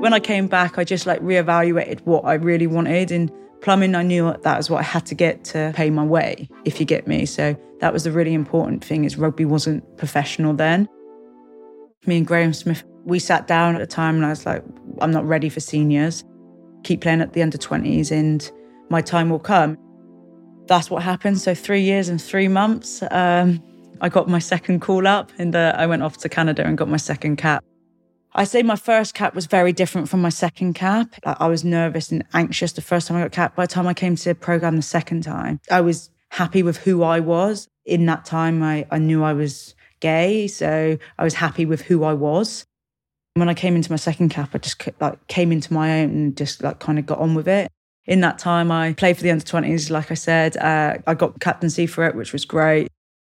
When 0.06 0.14
I 0.14 0.20
came 0.20 0.46
back, 0.46 0.78
I 0.78 0.84
just 0.84 1.08
like 1.08 1.20
reevaluated 1.22 2.02
what 2.02 2.26
I 2.26 2.36
really 2.36 2.68
wanted. 2.68 3.10
In 3.10 3.32
plumbing, 3.62 3.96
I 3.96 4.04
knew 4.04 4.36
that 4.44 4.56
was 4.56 4.70
what 4.70 4.78
I 4.82 4.84
had 4.84 5.04
to 5.08 5.16
get 5.16 5.44
to 5.46 5.74
pay 5.76 5.90
my 5.90 6.04
way, 6.04 6.48
if 6.64 6.80
you 6.80 6.86
get 6.86 7.08
me. 7.08 7.26
So 7.26 7.58
that 7.80 7.92
was 7.92 8.04
the 8.04 8.12
really 8.12 8.36
important 8.36 8.86
thing 8.86 9.04
is 9.04 9.18
rugby 9.18 9.46
wasn't 9.46 9.98
professional 9.98 10.54
then. 10.54 10.88
Me 12.06 12.18
and 12.18 12.28
Graham 12.28 12.54
Smith, 12.54 12.84
we 13.04 13.18
sat 13.18 13.48
down 13.48 13.74
at 13.74 13.80
the 13.80 13.88
time 13.88 14.18
and 14.18 14.28
I 14.28 14.30
was 14.30 14.46
like, 14.46 14.64
I'm 15.02 15.10
not 15.10 15.26
ready 15.26 15.50
for 15.50 15.60
seniors. 15.60 16.24
Keep 16.84 17.02
playing 17.02 17.22
at 17.22 17.34
the 17.34 17.42
under 17.42 17.58
20s 17.58 18.12
and 18.12 18.52
my 18.92 19.02
time 19.02 19.32
will 19.32 19.40
come. 19.40 19.76
That's 20.68 20.92
what 20.92 21.02
happened. 21.02 21.40
So 21.40 21.56
three 21.56 21.82
years 21.82 22.10
and 22.10 22.22
three 22.22 22.48
months, 22.48 23.02
um, 23.10 23.60
I 24.02 24.10
got 24.10 24.30
my 24.30 24.38
second 24.38 24.82
call 24.82 25.08
up 25.08 25.32
and 25.40 25.56
uh, 25.56 25.74
I 25.76 25.88
went 25.88 26.04
off 26.04 26.18
to 26.18 26.30
Canada 26.30 26.64
and 26.64 26.78
got 26.78 26.90
my 26.90 26.98
second 26.98 27.38
cap. 27.38 27.66
I 28.38 28.44
say 28.44 28.64
my 28.64 28.76
first 28.76 29.14
cap 29.14 29.34
was 29.34 29.46
very 29.46 29.72
different 29.72 30.10
from 30.10 30.22
my 30.22 30.30
second 30.30 30.74
cap. 30.74 31.16
I 31.24 31.48
was 31.48 31.64
nervous 31.64 32.12
and 32.12 32.26
anxious 32.34 32.74
the 32.74 32.82
first 32.82 33.08
time 33.08 33.16
I 33.16 33.22
got 33.22 33.32
cap. 33.32 33.56
By 33.56 33.64
the 33.64 33.72
time 33.72 33.88
I 33.88 33.94
came 33.94 34.18
to 34.18 34.36
program 34.36 34.76
the 34.76 34.82
second 34.82 35.24
time, 35.24 35.62
I 35.72 35.80
was 35.80 36.10
happy 36.32 36.62
with 36.62 36.78
who 36.80 37.02
I 37.02 37.22
was. 37.22 37.70
In 37.86 38.06
that 38.08 38.26
time, 38.26 38.62
I, 38.62 38.86
I 38.92 38.98
knew 38.98 39.24
I 39.24 39.32
was 39.32 39.74
gay, 40.02 40.48
so 40.48 40.98
I 41.18 41.24
was 41.24 41.36
happy 41.36 41.66
with 41.66 41.84
who 41.84 42.04
I 42.04 42.12
was. 42.12 42.66
When 43.36 43.48
I 43.48 43.54
came 43.54 43.78
into 43.78 43.92
my 43.92 43.96
second 43.96 44.30
cap, 44.30 44.50
I 44.54 44.58
just 44.58 44.84
like 45.00 45.26
came 45.28 45.54
into 45.54 45.72
my 45.72 46.02
own 46.02 46.10
and 46.10 46.38
just 46.38 46.62
like 46.62 46.80
kind 46.80 47.00
of 47.00 47.06
got 47.06 47.20
on 47.20 47.36
with 47.36 47.48
it. 47.48 47.72
In 48.06 48.20
that 48.20 48.38
time, 48.38 48.70
I 48.70 48.94
played 48.94 49.16
for 49.16 49.24
the 49.24 49.32
under 49.32 49.46
20s, 49.46 49.90
like 49.90 50.12
I 50.12 50.14
said. 50.14 50.58
Uh, 50.58 50.98
I 51.08 51.14
got 51.14 51.40
captaincy 51.40 51.88
for 51.88 52.06
it, 52.06 52.16
which 52.16 52.34
was 52.34 52.44
great 52.44 52.92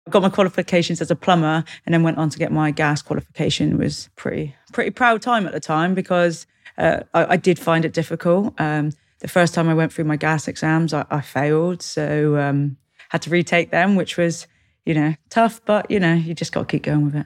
got 0.09 0.21
my 0.21 0.29
qualifications 0.29 1.01
as 1.01 1.11
a 1.11 1.15
plumber 1.15 1.63
and 1.85 1.93
then 1.93 2.03
went 2.03 2.17
on 2.17 2.29
to 2.29 2.39
get 2.39 2.51
my 2.51 2.71
gas 2.71 3.01
qualification 3.01 3.71
it 3.73 3.77
was 3.77 4.09
pretty 4.15 4.55
pretty 4.71 4.91
proud 4.91 5.21
time 5.21 5.45
at 5.45 5.53
the 5.53 5.59
time 5.59 5.93
because 5.93 6.47
uh, 6.77 7.01
I, 7.13 7.33
I, 7.33 7.37
did 7.37 7.57
find 7.57 7.85
it 7.85 7.93
difficult. 7.93 8.53
Um, 8.59 8.91
the 9.19 9.27
first 9.27 9.53
time 9.53 9.67
I 9.67 9.73
went 9.73 9.91
through 9.91 10.05
my 10.05 10.15
GAS 10.15 10.47
exams, 10.47 10.93
I, 10.93 11.05
I 11.09 11.21
failed, 11.21 11.81
so 11.81 12.37
um, 12.37 12.77
had 13.09 13.23
to 13.23 13.29
retake 13.29 13.71
them, 13.71 13.95
which 13.95 14.17
was 14.17 14.47
you 14.85 14.93
know 14.93 15.15
tough, 15.29 15.61
but 15.65 15.89
you 15.89 15.99
know 15.99 16.13
you 16.13 16.33
just 16.33 16.51
got 16.51 16.61
to 16.61 16.65
keep 16.65 16.83
going 16.83 17.05
with 17.05 17.15
it. 17.15 17.25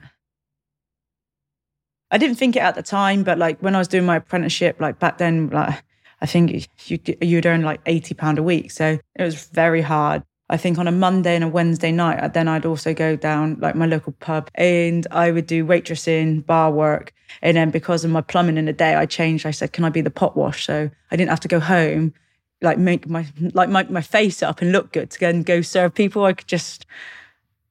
I 2.10 2.18
didn't 2.18 2.36
think 2.36 2.56
it 2.56 2.60
at 2.60 2.74
the 2.74 2.82
time, 2.82 3.24
but 3.24 3.38
like 3.38 3.58
when 3.60 3.74
I 3.74 3.78
was 3.78 3.88
doing 3.88 4.06
my 4.06 4.16
apprenticeship, 4.16 4.80
like 4.80 4.98
back 4.98 5.18
then, 5.18 5.48
like 5.48 5.82
I 6.20 6.26
think 6.26 6.68
you 6.86 6.98
you'd 7.20 7.46
earn 7.46 7.62
like 7.62 7.80
eighty 7.86 8.14
pound 8.14 8.38
a 8.38 8.42
week, 8.42 8.70
so 8.70 8.98
it 9.14 9.22
was 9.22 9.46
very 9.46 9.82
hard. 9.82 10.22
I 10.52 10.58
think 10.58 10.76
on 10.76 10.86
a 10.86 10.92
Monday 10.92 11.34
and 11.34 11.42
a 11.42 11.48
Wednesday 11.48 11.90
night, 11.90 12.34
then 12.34 12.46
I'd 12.46 12.66
also 12.66 12.92
go 12.92 13.16
down 13.16 13.56
like 13.58 13.74
my 13.74 13.86
local 13.86 14.12
pub 14.20 14.50
and 14.54 15.06
I 15.10 15.30
would 15.30 15.46
do 15.46 15.64
waitressing, 15.64 16.44
bar 16.44 16.70
work. 16.70 17.14
And 17.40 17.56
then 17.56 17.70
because 17.70 18.04
of 18.04 18.10
my 18.10 18.20
plumbing 18.20 18.58
in 18.58 18.66
the 18.66 18.72
day, 18.74 18.94
I 18.94 19.06
changed. 19.06 19.46
I 19.46 19.50
said, 19.50 19.72
can 19.72 19.86
I 19.86 19.88
be 19.88 20.02
the 20.02 20.10
pot 20.10 20.36
wash? 20.36 20.66
So 20.66 20.90
I 21.10 21.16
didn't 21.16 21.30
have 21.30 21.40
to 21.40 21.48
go 21.48 21.58
home, 21.58 22.12
like 22.60 22.76
make 22.76 23.08
my, 23.08 23.26
like 23.54 23.70
my, 23.70 23.84
my 23.84 24.02
face 24.02 24.42
up 24.42 24.60
and 24.60 24.72
look 24.72 24.92
good 24.92 25.10
to 25.12 25.18
go 25.18 25.30
and 25.30 25.42
go 25.46 25.62
serve 25.62 25.94
people. 25.94 26.26
I 26.26 26.34
could 26.34 26.48
just 26.48 26.84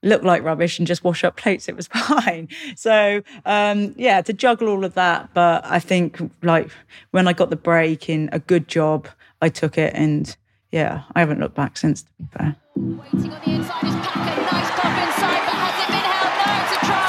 look 0.02 0.24
like 0.24 0.42
rubbish 0.42 0.80
and 0.80 0.88
just 0.88 1.04
wash 1.04 1.24
up 1.24 1.38
plates. 1.38 1.70
It 1.70 1.76
was 1.76 1.86
fine. 1.94 2.48
So 2.76 3.22
um, 3.46 3.94
yeah, 3.96 4.24
to 4.24 4.34
juggle 4.34 4.70
all 4.70 4.84
of 4.84 4.96
that. 4.96 5.36
But 5.36 5.64
I 5.68 5.78
think 5.78 6.20
like 6.42 6.72
when 7.12 7.28
I 7.28 7.34
got 7.34 7.52
the 7.52 7.56
break 7.56 8.10
in 8.10 8.28
a 8.32 8.40
good 8.40 8.68
job, 8.68 9.08
I 9.40 9.50
took 9.50 9.78
it 9.78 9.94
and 9.94 10.36
yeah, 10.72 11.04
I 11.16 11.20
haven't 11.20 11.40
looked 11.40 11.56
back 11.56 11.78
since, 11.78 12.04
to 12.04 12.10
be 12.18 12.26
fair. 12.38 12.56
Waiting 12.76 13.32
on 13.32 13.42
the 13.42 13.52
inside 13.52 13.84
is 13.84 13.96
Packer. 13.96 14.42
Nice 14.42 14.72
pop 14.72 14.98
inside, 15.08 15.44
but 15.46 15.56
has 15.60 15.76
it 15.82 15.88
been 15.92 16.06
held? 16.12 16.32
No, 16.48 16.52
it's 16.62 16.72
a 16.72 16.80
try. 16.86 17.02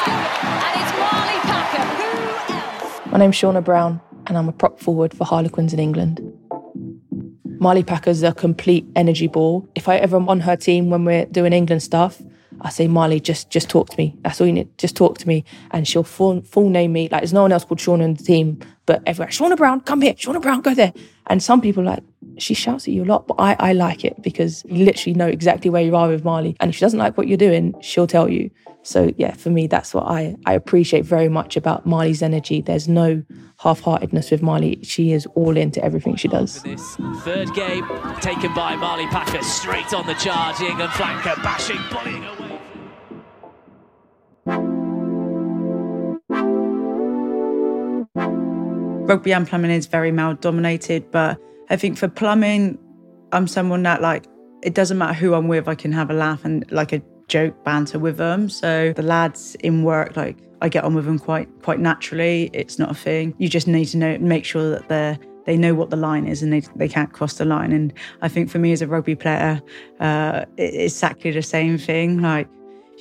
And 0.42 0.82
it's 0.82 0.92
Marley 0.98 1.38
Packer. 1.48 1.84
Who 2.02 3.06
else? 3.06 3.12
My 3.12 3.18
name's 3.18 3.36
Shaunagh 3.36 3.64
Brown, 3.64 4.00
and 4.26 4.36
I'm 4.36 4.48
a 4.48 4.52
prop 4.52 4.80
forward 4.80 5.14
for 5.16 5.24
Harlequins 5.24 5.72
in 5.72 5.78
England. 5.78 6.20
Marley 7.60 7.84
Packer's 7.84 8.24
a 8.24 8.32
complete 8.32 8.84
energy 8.96 9.28
ball. 9.28 9.68
If 9.76 9.88
I 9.88 9.96
ever 9.98 10.16
am 10.16 10.28
on 10.28 10.40
her 10.40 10.56
team 10.56 10.90
when 10.90 11.04
we're 11.04 11.26
doing 11.26 11.52
England 11.52 11.84
stuff, 11.84 12.20
I 12.60 12.70
say, 12.70 12.88
Marley, 12.88 13.20
just 13.20 13.50
just 13.50 13.70
talk 13.70 13.90
to 13.90 13.96
me. 13.96 14.16
That's 14.22 14.40
all 14.40 14.48
you 14.48 14.52
need. 14.52 14.76
Just 14.78 14.96
talk 14.96 15.18
to 15.18 15.28
me. 15.28 15.44
And 15.70 15.86
she'll 15.86 16.02
full, 16.02 16.42
full 16.42 16.68
name 16.68 16.92
me. 16.92 17.08
Like 17.08 17.20
there's 17.20 17.32
no 17.32 17.42
one 17.42 17.52
else 17.52 17.64
called 17.64 17.78
Shaunagh 17.78 18.02
in 18.02 18.14
the 18.14 18.24
team, 18.24 18.60
but 18.86 19.02
everywhere, 19.06 19.30
Shaunagh 19.30 19.56
Brown, 19.56 19.80
come 19.80 20.00
here. 20.00 20.14
Shaunagh 20.14 20.42
Brown, 20.42 20.60
go 20.60 20.74
there. 20.74 20.92
And 21.28 21.42
some 21.42 21.60
people 21.60 21.84
like, 21.84 22.02
she 22.38 22.54
shouts 22.54 22.88
at 22.88 22.94
you 22.94 23.04
a 23.04 23.06
lot, 23.06 23.26
but 23.26 23.34
I, 23.38 23.56
I 23.58 23.72
like 23.72 24.04
it 24.04 24.20
because 24.22 24.64
you 24.64 24.84
literally 24.84 25.14
know 25.14 25.28
exactly 25.28 25.70
where 25.70 25.82
you 25.82 25.94
are 25.94 26.08
with 26.08 26.24
Marley. 26.24 26.56
And 26.60 26.70
if 26.70 26.76
she 26.76 26.80
doesn't 26.80 26.98
like 26.98 27.16
what 27.16 27.28
you're 27.28 27.36
doing, 27.36 27.74
she'll 27.80 28.06
tell 28.06 28.28
you. 28.28 28.50
So 28.82 29.12
yeah, 29.16 29.34
for 29.34 29.50
me, 29.50 29.68
that's 29.68 29.94
what 29.94 30.08
I, 30.08 30.34
I 30.44 30.54
appreciate 30.54 31.04
very 31.04 31.28
much 31.28 31.56
about 31.56 31.86
Marley's 31.86 32.22
energy. 32.22 32.60
There's 32.60 32.88
no 32.88 33.22
half-heartedness 33.58 34.32
with 34.32 34.42
Marley. 34.42 34.80
She 34.82 35.12
is 35.12 35.26
all 35.36 35.56
into 35.56 35.82
everything 35.84 36.16
she 36.16 36.26
does. 36.26 36.62
This 36.62 36.96
third 37.20 37.54
game 37.54 37.86
taken 38.20 38.52
by 38.54 38.74
Marley 38.74 39.06
Packer, 39.06 39.42
straight 39.42 39.94
on 39.94 40.06
the 40.06 40.14
charge. 40.14 40.60
England 40.60 40.90
flanker 40.92 41.40
bashing, 41.44 41.78
bullying 41.92 42.24
away. 42.24 42.58
Rugby 49.04 49.32
and 49.32 49.46
plumbing 49.46 49.72
is 49.72 49.86
very 49.86 50.12
male 50.12 50.34
dominated, 50.34 51.10
but 51.10 51.38
I 51.70 51.76
think 51.76 51.98
for 51.98 52.08
plumbing, 52.08 52.78
I'm 53.32 53.48
someone 53.48 53.82
that 53.82 54.00
like 54.00 54.26
it 54.62 54.74
doesn't 54.74 54.96
matter 54.96 55.14
who 55.14 55.34
I'm 55.34 55.48
with, 55.48 55.66
I 55.66 55.74
can 55.74 55.90
have 55.92 56.08
a 56.08 56.14
laugh 56.14 56.44
and 56.44 56.70
like 56.70 56.92
a 56.92 57.02
joke 57.26 57.64
banter 57.64 57.98
with 57.98 58.16
them. 58.16 58.48
So 58.48 58.92
the 58.94 59.02
lads 59.02 59.56
in 59.56 59.82
work, 59.82 60.16
like 60.16 60.38
I 60.60 60.68
get 60.68 60.84
on 60.84 60.94
with 60.94 61.04
them 61.04 61.18
quite 61.18 61.48
quite 61.62 61.80
naturally. 61.80 62.48
It's 62.52 62.78
not 62.78 62.92
a 62.92 62.94
thing. 62.94 63.34
You 63.38 63.48
just 63.48 63.66
need 63.66 63.86
to 63.86 63.96
know 63.96 64.18
make 64.18 64.44
sure 64.44 64.70
that 64.70 64.88
they're 64.88 65.18
they 65.46 65.56
know 65.56 65.74
what 65.74 65.90
the 65.90 65.96
line 65.96 66.26
is 66.26 66.40
and 66.40 66.52
they, 66.52 66.60
they 66.76 66.88
can't 66.88 67.12
cross 67.12 67.34
the 67.34 67.44
line. 67.44 67.72
And 67.72 67.92
I 68.20 68.28
think 68.28 68.48
for 68.48 68.60
me 68.60 68.70
as 68.70 68.80
a 68.80 68.86
rugby 68.86 69.16
player, 69.16 69.60
uh, 69.98 70.44
it's 70.56 70.94
exactly 70.94 71.32
the 71.32 71.42
same 71.42 71.76
thing. 71.78 72.22
Like 72.22 72.48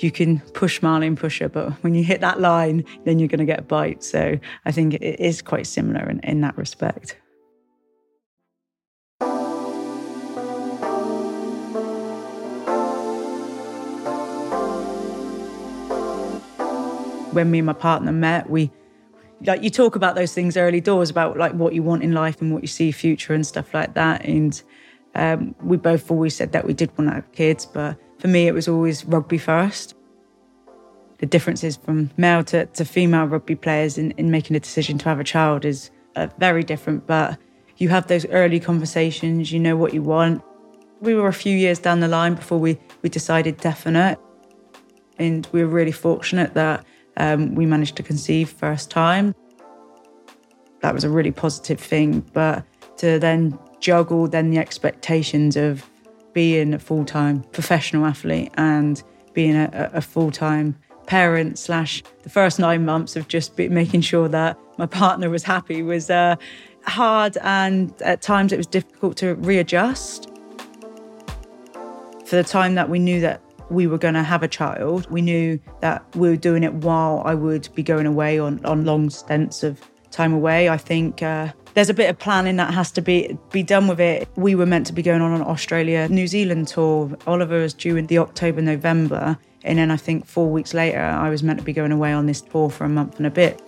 you 0.03 0.11
can 0.11 0.39
push 0.53 0.81
Marlin 0.81 1.15
pusher, 1.15 1.49
but 1.49 1.71
when 1.83 1.93
you 1.95 2.03
hit 2.03 2.21
that 2.21 2.39
line, 2.39 2.83
then 3.05 3.19
you're 3.19 3.27
going 3.27 3.39
to 3.39 3.45
get 3.45 3.59
a 3.59 3.63
bite. 3.63 4.03
So 4.03 4.39
I 4.65 4.71
think 4.71 4.95
it 4.95 5.19
is 5.19 5.41
quite 5.41 5.67
similar 5.67 6.09
in, 6.09 6.19
in 6.21 6.41
that 6.41 6.57
respect. 6.57 7.17
When 17.31 17.49
me 17.49 17.59
and 17.59 17.65
my 17.65 17.73
partner 17.73 18.11
met, 18.11 18.49
we 18.49 18.71
like 19.45 19.63
you 19.63 19.69
talk 19.69 19.95
about 19.95 20.15
those 20.15 20.33
things 20.33 20.57
early 20.57 20.81
doors 20.81 21.09
about 21.09 21.37
like 21.37 21.53
what 21.53 21.73
you 21.73 21.81
want 21.81 22.03
in 22.03 22.11
life 22.11 22.41
and 22.41 22.53
what 22.53 22.61
you 22.61 22.67
see 22.67 22.91
future 22.91 23.33
and 23.33 23.47
stuff 23.47 23.73
like 23.73 23.93
that. 23.93 24.25
And 24.25 24.61
um, 25.15 25.55
we 25.63 25.77
both 25.77 26.11
always 26.11 26.35
said 26.35 26.51
that 26.51 26.65
we 26.65 26.73
did 26.73 26.95
want 26.97 27.09
to 27.09 27.15
have 27.15 27.31
kids, 27.31 27.65
but 27.65 27.97
for 28.21 28.27
me, 28.27 28.47
it 28.47 28.53
was 28.53 28.67
always 28.67 29.03
rugby 29.03 29.39
first. 29.39 29.95
The 31.17 31.25
differences 31.25 31.77
from 31.77 32.11
male 32.17 32.43
to, 32.45 32.67
to 32.67 32.85
female 32.85 33.25
rugby 33.25 33.55
players 33.55 33.97
in, 33.97 34.11
in 34.11 34.29
making 34.29 34.55
a 34.55 34.59
decision 34.59 34.99
to 34.99 35.05
have 35.05 35.19
a 35.19 35.23
child 35.23 35.65
is 35.65 35.89
uh, 36.15 36.27
very 36.37 36.63
different, 36.63 37.07
but 37.07 37.39
you 37.77 37.89
have 37.89 38.07
those 38.07 38.27
early 38.27 38.59
conversations, 38.59 39.51
you 39.51 39.59
know 39.59 39.75
what 39.75 39.93
you 39.93 40.03
want. 40.03 40.43
We 40.99 41.15
were 41.15 41.27
a 41.27 41.33
few 41.33 41.57
years 41.57 41.79
down 41.79 41.99
the 41.99 42.07
line 42.07 42.35
before 42.35 42.59
we, 42.59 42.77
we 43.01 43.09
decided 43.09 43.57
definite. 43.57 44.19
And 45.17 45.47
we 45.51 45.63
were 45.63 45.69
really 45.69 45.91
fortunate 45.91 46.53
that 46.53 46.85
um, 47.17 47.55
we 47.55 47.65
managed 47.65 47.95
to 47.95 48.03
conceive 48.03 48.51
first 48.51 48.91
time. 48.91 49.33
That 50.81 50.93
was 50.93 51.03
a 51.03 51.09
really 51.09 51.31
positive 51.31 51.79
thing, 51.79 52.19
but 52.33 52.63
to 52.97 53.17
then 53.17 53.57
juggle 53.79 54.27
then 54.27 54.51
the 54.51 54.59
expectations 54.59 55.55
of 55.57 55.89
being 56.33 56.73
a 56.73 56.79
full 56.79 57.05
time 57.05 57.43
professional 57.51 58.05
athlete 58.05 58.51
and 58.55 59.03
being 59.33 59.55
a, 59.55 59.91
a 59.93 60.01
full 60.01 60.31
time 60.31 60.77
parent 61.07 61.57
slash 61.57 62.03
the 62.23 62.29
first 62.29 62.59
nine 62.59 62.85
months 62.85 63.15
of 63.15 63.27
just 63.27 63.57
making 63.57 64.01
sure 64.01 64.27
that 64.27 64.57
my 64.77 64.85
partner 64.85 65.29
was 65.29 65.43
happy 65.43 65.81
was 65.81 66.09
uh, 66.09 66.35
hard 66.85 67.37
and 67.41 67.93
at 68.01 68.21
times 68.21 68.51
it 68.51 68.57
was 68.57 68.67
difficult 68.67 69.17
to 69.17 69.35
readjust. 69.35 70.29
For 72.25 72.37
the 72.37 72.43
time 72.43 72.75
that 72.75 72.89
we 72.89 72.97
knew 72.97 73.19
that 73.19 73.41
we 73.69 73.87
were 73.87 73.97
going 73.97 74.13
to 74.13 74.23
have 74.23 74.43
a 74.43 74.47
child, 74.47 75.09
we 75.11 75.21
knew 75.21 75.59
that 75.81 76.03
we 76.15 76.29
were 76.29 76.37
doing 76.37 76.63
it 76.63 76.73
while 76.73 77.21
I 77.25 77.33
would 77.33 77.67
be 77.75 77.83
going 77.83 78.05
away 78.05 78.39
on, 78.39 78.63
on 78.65 78.85
long 78.85 79.09
stints 79.09 79.63
of 79.63 79.81
time 80.11 80.33
away. 80.33 80.69
I 80.69 80.77
think 80.77 81.21
uh, 81.21 81.51
there's 81.73 81.89
a 81.89 81.93
bit 81.93 82.09
of 82.09 82.19
planning 82.19 82.57
that 82.57 82.73
has 82.73 82.91
to 82.91 83.01
be 83.01 83.37
be 83.51 83.63
done 83.63 83.87
with 83.87 83.99
it. 83.99 84.27
We 84.35 84.55
were 84.55 84.65
meant 84.65 84.87
to 84.87 84.93
be 84.93 85.01
going 85.01 85.21
on 85.21 85.33
an 85.33 85.41
Australia 85.41 86.07
New 86.09 86.27
Zealand 86.27 86.67
tour. 86.67 87.17
Oliver 87.27 87.59
was 87.59 87.73
due 87.73 87.95
in 87.95 88.07
the 88.07 88.17
October 88.17 88.61
November, 88.61 89.37
and 89.63 89.77
then 89.77 89.91
I 89.91 89.97
think 89.97 90.25
four 90.25 90.49
weeks 90.49 90.73
later 90.73 90.99
I 90.99 91.29
was 91.29 91.43
meant 91.43 91.59
to 91.59 91.65
be 91.65 91.73
going 91.73 91.91
away 91.91 92.11
on 92.11 92.25
this 92.25 92.41
tour 92.41 92.69
for 92.69 92.85
a 92.85 92.89
month 92.89 93.17
and 93.17 93.25
a 93.25 93.31
bit. 93.31 93.61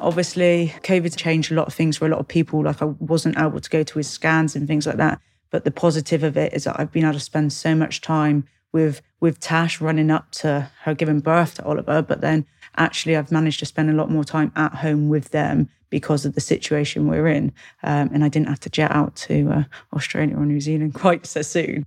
Obviously, 0.00 0.74
COVID 0.82 1.16
changed 1.16 1.50
a 1.50 1.54
lot 1.54 1.66
of 1.66 1.74
things 1.74 1.96
for 1.96 2.06
a 2.06 2.08
lot 2.08 2.20
of 2.20 2.28
people. 2.28 2.62
Like 2.62 2.82
I 2.82 2.86
wasn't 2.86 3.38
able 3.38 3.60
to 3.60 3.70
go 3.70 3.82
to 3.82 3.98
his 3.98 4.08
scans 4.08 4.54
and 4.54 4.66
things 4.66 4.86
like 4.86 4.96
that. 4.96 5.20
But 5.50 5.64
the 5.64 5.70
positive 5.70 6.24
of 6.24 6.36
it 6.36 6.52
is 6.52 6.64
that 6.64 6.78
I've 6.78 6.92
been 6.92 7.04
able 7.04 7.14
to 7.14 7.20
spend 7.20 7.52
so 7.52 7.74
much 7.74 8.00
time 8.00 8.44
with 8.74 9.00
with 9.20 9.40
Tash 9.40 9.80
running 9.80 10.10
up 10.10 10.30
to 10.32 10.70
her 10.82 10.94
giving 10.94 11.20
birth 11.20 11.54
to 11.54 11.64
Oliver, 11.64 12.02
but 12.02 12.20
then 12.20 12.44
actually 12.76 13.16
I've 13.16 13.32
managed 13.32 13.60
to 13.60 13.66
spend 13.66 13.88
a 13.88 13.94
lot 13.94 14.10
more 14.10 14.24
time 14.24 14.52
at 14.54 14.74
home 14.74 15.08
with 15.08 15.30
them 15.30 15.70
because 15.88 16.26
of 16.26 16.34
the 16.34 16.40
situation 16.40 17.06
we're 17.06 17.28
in. 17.28 17.52
Um, 17.82 18.10
and 18.12 18.22
I 18.22 18.28
didn't 18.28 18.48
have 18.48 18.60
to 18.60 18.68
jet 18.68 18.90
out 18.90 19.16
to 19.16 19.50
uh, 19.50 19.64
Australia 19.94 20.36
or 20.36 20.44
New 20.44 20.60
Zealand 20.60 20.92
quite 21.04 21.24
so 21.24 21.40
soon. 21.40 21.86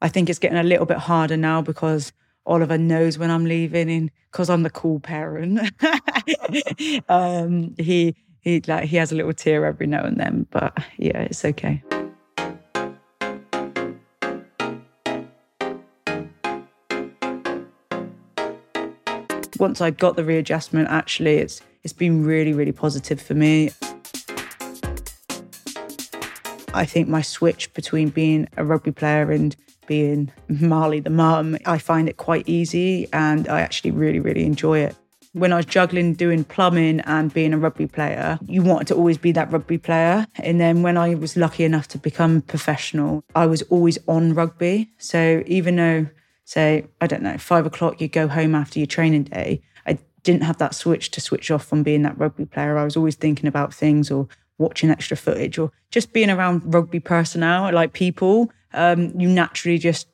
I 0.00 0.08
think 0.08 0.30
it's 0.30 0.38
getting 0.38 0.58
a 0.58 0.62
little 0.62 0.86
bit 0.86 0.98
harder 0.98 1.36
now 1.36 1.60
because 1.62 2.12
Oliver 2.46 2.78
knows 2.78 3.18
when 3.18 3.30
I'm 3.30 3.46
leaving 3.46 3.90
and 3.90 4.10
because 4.30 4.48
I'm 4.48 4.62
the 4.62 4.70
cool 4.70 5.00
parent. 5.00 5.58
um, 7.08 7.74
he 7.78 8.14
he 8.40 8.60
like 8.66 8.84
he 8.84 8.96
has 8.96 9.10
a 9.10 9.16
little 9.16 9.32
tear 9.32 9.66
every 9.66 9.86
now 9.86 10.04
and 10.04 10.18
then, 10.18 10.46
but 10.50 10.78
yeah, 10.96 11.22
it's 11.22 11.44
okay. 11.44 11.82
Once 19.60 19.82
I 19.82 19.90
got 19.90 20.16
the 20.16 20.24
readjustment, 20.24 20.88
actually, 20.88 21.36
it's 21.36 21.60
it's 21.84 21.92
been 21.92 22.24
really, 22.24 22.54
really 22.54 22.72
positive 22.72 23.20
for 23.20 23.34
me. 23.34 23.70
I 26.72 26.86
think 26.86 27.08
my 27.08 27.20
switch 27.20 27.72
between 27.74 28.08
being 28.08 28.48
a 28.56 28.64
rugby 28.64 28.90
player 28.90 29.30
and 29.30 29.54
being 29.86 30.32
Marley 30.48 31.00
the 31.00 31.10
mum, 31.10 31.58
I 31.66 31.76
find 31.76 32.08
it 32.08 32.16
quite 32.16 32.48
easy 32.48 33.06
and 33.12 33.48
I 33.48 33.60
actually 33.60 33.90
really, 33.90 34.18
really 34.18 34.44
enjoy 34.44 34.78
it. 34.78 34.96
When 35.32 35.52
I 35.52 35.56
was 35.56 35.66
juggling 35.66 36.14
doing 36.14 36.42
plumbing 36.44 37.00
and 37.00 37.32
being 37.32 37.52
a 37.52 37.58
rugby 37.58 37.86
player, 37.86 38.38
you 38.46 38.62
wanted 38.62 38.88
to 38.88 38.94
always 38.94 39.18
be 39.18 39.32
that 39.32 39.52
rugby 39.52 39.78
player. 39.78 40.26
And 40.36 40.58
then 40.58 40.82
when 40.82 40.96
I 40.96 41.14
was 41.14 41.36
lucky 41.36 41.64
enough 41.64 41.86
to 41.88 41.98
become 41.98 42.40
professional, 42.40 43.24
I 43.34 43.44
was 43.46 43.62
always 43.62 43.98
on 44.08 44.32
rugby. 44.34 44.90
So 44.98 45.42
even 45.46 45.76
though, 45.76 46.06
say, 46.50 46.84
I 47.00 47.06
don't 47.06 47.22
know, 47.22 47.38
five 47.38 47.64
o'clock, 47.64 48.00
you 48.00 48.08
go 48.08 48.26
home 48.26 48.56
after 48.56 48.80
your 48.80 48.86
training 48.86 49.24
day, 49.24 49.62
I 49.86 49.98
didn't 50.24 50.42
have 50.42 50.58
that 50.58 50.74
switch 50.74 51.12
to 51.12 51.20
switch 51.20 51.48
off 51.48 51.64
from 51.64 51.84
being 51.84 52.02
that 52.02 52.18
rugby 52.18 52.44
player. 52.44 52.76
I 52.76 52.82
was 52.82 52.96
always 52.96 53.14
thinking 53.14 53.46
about 53.46 53.72
things 53.72 54.10
or 54.10 54.26
watching 54.58 54.90
extra 54.90 55.16
footage 55.16 55.58
or 55.58 55.70
just 55.92 56.12
being 56.12 56.28
around 56.28 56.74
rugby 56.74 56.98
personnel, 56.98 57.72
like 57.72 57.92
people. 57.92 58.50
Um, 58.72 59.12
you 59.18 59.28
naturally 59.28 59.78
just 59.78 60.08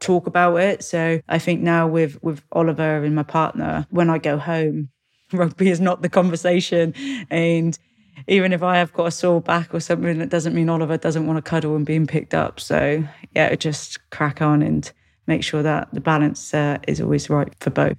talk 0.00 0.26
about 0.26 0.56
it. 0.56 0.82
So 0.82 1.20
I 1.28 1.38
think 1.38 1.60
now 1.60 1.86
with 1.86 2.20
with 2.20 2.42
Oliver 2.50 3.04
and 3.04 3.14
my 3.14 3.22
partner, 3.22 3.86
when 3.90 4.10
I 4.10 4.18
go 4.18 4.38
home, 4.38 4.88
rugby 5.32 5.70
is 5.70 5.80
not 5.80 6.02
the 6.02 6.08
conversation. 6.08 6.94
And 7.30 7.78
even 8.26 8.52
if 8.52 8.64
I 8.64 8.78
have 8.78 8.92
got 8.92 9.06
a 9.06 9.10
sore 9.12 9.40
back 9.40 9.72
or 9.72 9.78
something, 9.78 10.18
that 10.18 10.30
doesn't 10.30 10.54
mean 10.54 10.68
Oliver 10.68 10.96
doesn't 10.96 11.28
want 11.28 11.36
to 11.36 11.48
cuddle 11.48 11.76
and 11.76 11.86
being 11.86 12.08
picked 12.08 12.34
up. 12.34 12.58
So 12.58 13.04
yeah, 13.36 13.54
just 13.54 13.98
crack 14.10 14.42
on 14.42 14.62
and 14.62 14.92
make 15.26 15.42
sure 15.42 15.62
that 15.62 15.88
the 15.92 16.00
balance 16.00 16.54
uh, 16.54 16.78
is 16.86 17.00
always 17.00 17.28
right 17.28 17.52
for 17.60 17.70
both. 17.70 17.96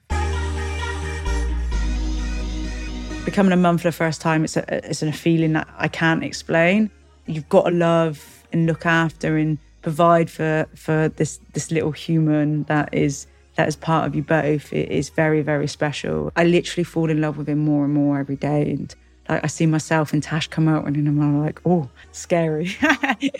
Becoming 3.25 3.51
a 3.51 3.57
mum 3.57 3.77
for 3.77 3.87
the 3.87 3.91
first 3.91 4.21
time, 4.21 4.43
it's 4.43 4.55
a, 4.55 4.89
it's 4.89 5.03
a 5.03 5.11
feeling 5.11 5.53
that 5.53 5.67
I 5.77 5.87
can't 5.87 6.23
explain. 6.23 6.89
You've 7.25 7.49
got 7.49 7.65
to 7.65 7.71
love 7.71 8.45
and 8.53 8.65
look 8.65 8.85
after 8.85 9.37
and 9.37 9.57
provide 9.81 10.29
for 10.29 10.67
for 10.75 11.09
this 11.09 11.39
this 11.53 11.71
little 11.71 11.91
human 11.91 12.63
that 12.63 12.93
is 12.93 13.27
that 13.55 13.67
is 13.67 13.75
part 13.75 14.05
of 14.05 14.15
you 14.15 14.23
both. 14.23 14.71
It 14.73 14.89
is 14.91 15.09
very 15.09 15.41
very 15.41 15.67
special. 15.67 16.31
I 16.35 16.45
literally 16.45 16.83
fall 16.83 17.09
in 17.09 17.21
love 17.21 17.37
with 17.37 17.49
him 17.49 17.59
more 17.59 17.85
and 17.85 17.93
more 17.93 18.19
every 18.19 18.37
day, 18.37 18.71
and 18.71 18.93
like 19.29 19.43
I 19.43 19.47
see 19.47 19.65
myself 19.65 20.13
and 20.13 20.23
Tash 20.23 20.47
come 20.47 20.67
out 20.67 20.85
running, 20.85 21.07
and 21.07 21.21
I'm 21.21 21.43
like, 21.43 21.61
oh, 21.65 21.89
scary. 22.11 22.75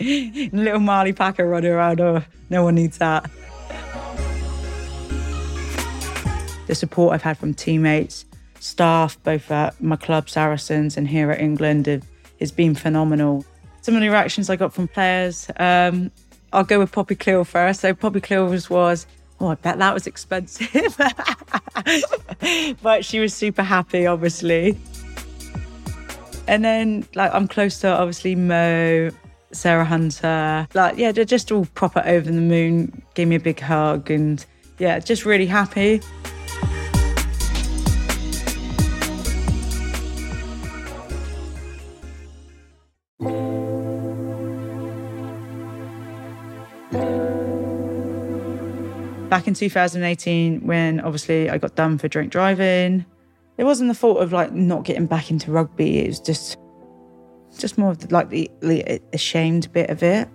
little 0.52 0.80
Marley 0.80 1.12
Packer 1.12 1.46
running 1.46 1.70
around. 1.70 2.00
Oh, 2.00 2.22
no 2.50 2.62
one 2.62 2.74
needs 2.74 2.98
that. 2.98 3.30
The 6.66 6.74
support 6.74 7.14
I've 7.14 7.22
had 7.22 7.38
from 7.38 7.54
teammates, 7.54 8.26
staff, 8.60 9.22
both 9.22 9.50
at 9.50 9.80
my 9.82 9.96
club 9.96 10.28
Saracens 10.28 10.96
and 10.96 11.08
here 11.08 11.30
at 11.30 11.40
England, 11.40 12.02
has 12.40 12.52
been 12.52 12.74
phenomenal. 12.74 13.44
Some 13.80 13.94
of 13.94 14.02
the 14.02 14.08
reactions 14.08 14.50
I 14.50 14.56
got 14.56 14.74
from 14.74 14.86
players, 14.88 15.50
um, 15.56 16.10
I'll 16.52 16.64
go 16.64 16.78
with 16.78 16.92
Poppy 16.92 17.16
Cleall 17.16 17.46
first. 17.46 17.80
So 17.80 17.94
Poppy 17.94 18.20
Cleall 18.20 18.50
was, 18.50 18.68
was 18.68 19.06
oh, 19.40 19.48
I 19.48 19.54
bet 19.54 19.78
that 19.78 19.94
was 19.94 20.06
expensive. 20.06 20.96
but 22.82 23.04
she 23.04 23.20
was 23.20 23.34
super 23.34 23.62
happy, 23.62 24.06
obviously. 24.06 24.78
And 26.46 26.64
then, 26.64 27.06
like, 27.14 27.32
I'm 27.34 27.46
close 27.46 27.80
to 27.80 27.88
obviously 27.88 28.34
Mo, 28.34 29.10
Sarah 29.52 29.84
Hunter. 29.84 30.68
Like, 30.74 30.98
yeah, 30.98 31.12
they're 31.12 31.24
just 31.24 31.50
all 31.50 31.66
proper 31.74 32.02
over 32.04 32.30
the 32.30 32.40
moon. 32.40 33.02
Gave 33.14 33.28
me 33.28 33.36
a 33.36 33.40
big 33.40 33.60
hug, 33.60 34.10
and 34.10 34.44
yeah, 34.78 34.98
just 34.98 35.24
really 35.24 35.46
happy. 35.46 36.00
Back 49.28 49.46
in 49.46 49.52
2018, 49.54 50.66
when 50.66 51.00
obviously 51.00 51.50
I 51.50 51.58
got 51.58 51.74
done 51.74 51.98
for 51.98 52.08
drink 52.08 52.32
driving, 52.32 53.04
it 53.58 53.64
wasn't 53.64 53.88
the 53.88 53.94
fault 53.94 54.22
of 54.22 54.32
like 54.32 54.52
not 54.52 54.84
getting 54.84 55.06
back 55.06 55.30
into 55.30 55.50
rugby. 55.50 55.98
It 55.98 56.08
was 56.08 56.20
just, 56.20 56.56
just 57.56 57.78
more 57.78 57.90
of 57.92 57.98
the, 57.98 58.12
like 58.12 58.30
the, 58.30 58.50
the 58.60 59.00
ashamed 59.12 59.72
bit 59.72 59.90
of 59.90 60.02
it. 60.02 60.28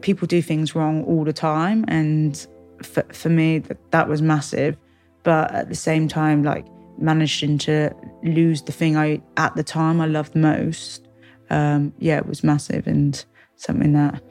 People 0.00 0.26
do 0.26 0.42
things 0.42 0.74
wrong 0.74 1.04
all 1.04 1.24
the 1.24 1.32
time, 1.32 1.84
and 1.88 2.46
for, 2.82 3.04
for 3.12 3.28
me, 3.28 3.58
that, 3.60 3.78
that 3.90 4.08
was 4.08 4.20
massive. 4.20 4.76
But 5.22 5.52
at 5.52 5.68
the 5.68 5.74
same 5.74 6.08
time, 6.08 6.42
like 6.42 6.66
managing 6.98 7.58
to 7.58 7.94
lose 8.22 8.62
the 8.62 8.72
thing 8.72 8.96
I 8.96 9.20
at 9.36 9.56
the 9.56 9.64
time 9.64 10.00
I 10.00 10.06
loved 10.06 10.34
most, 10.34 11.08
um, 11.50 11.92
yeah, 11.98 12.18
it 12.18 12.26
was 12.26 12.44
massive 12.44 12.86
and 12.86 13.24
something 13.56 13.92
that 13.92 14.22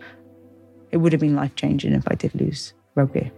it 0.92 0.98
would 0.98 1.12
have 1.12 1.22
been 1.22 1.36
life 1.36 1.56
changing 1.56 1.94
if 1.94 2.04
I 2.08 2.16
did 2.16 2.36
lose 2.36 2.74
rugby. 2.96 3.32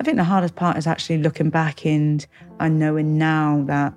I 0.00 0.04
think 0.04 0.16
the 0.16 0.24
hardest 0.24 0.56
part 0.56 0.76
is 0.76 0.86
actually 0.86 1.18
looking 1.18 1.50
back 1.50 1.84
and 1.86 2.26
and 2.60 2.78
knowing 2.78 3.18
now 3.18 3.62
that 3.66 3.92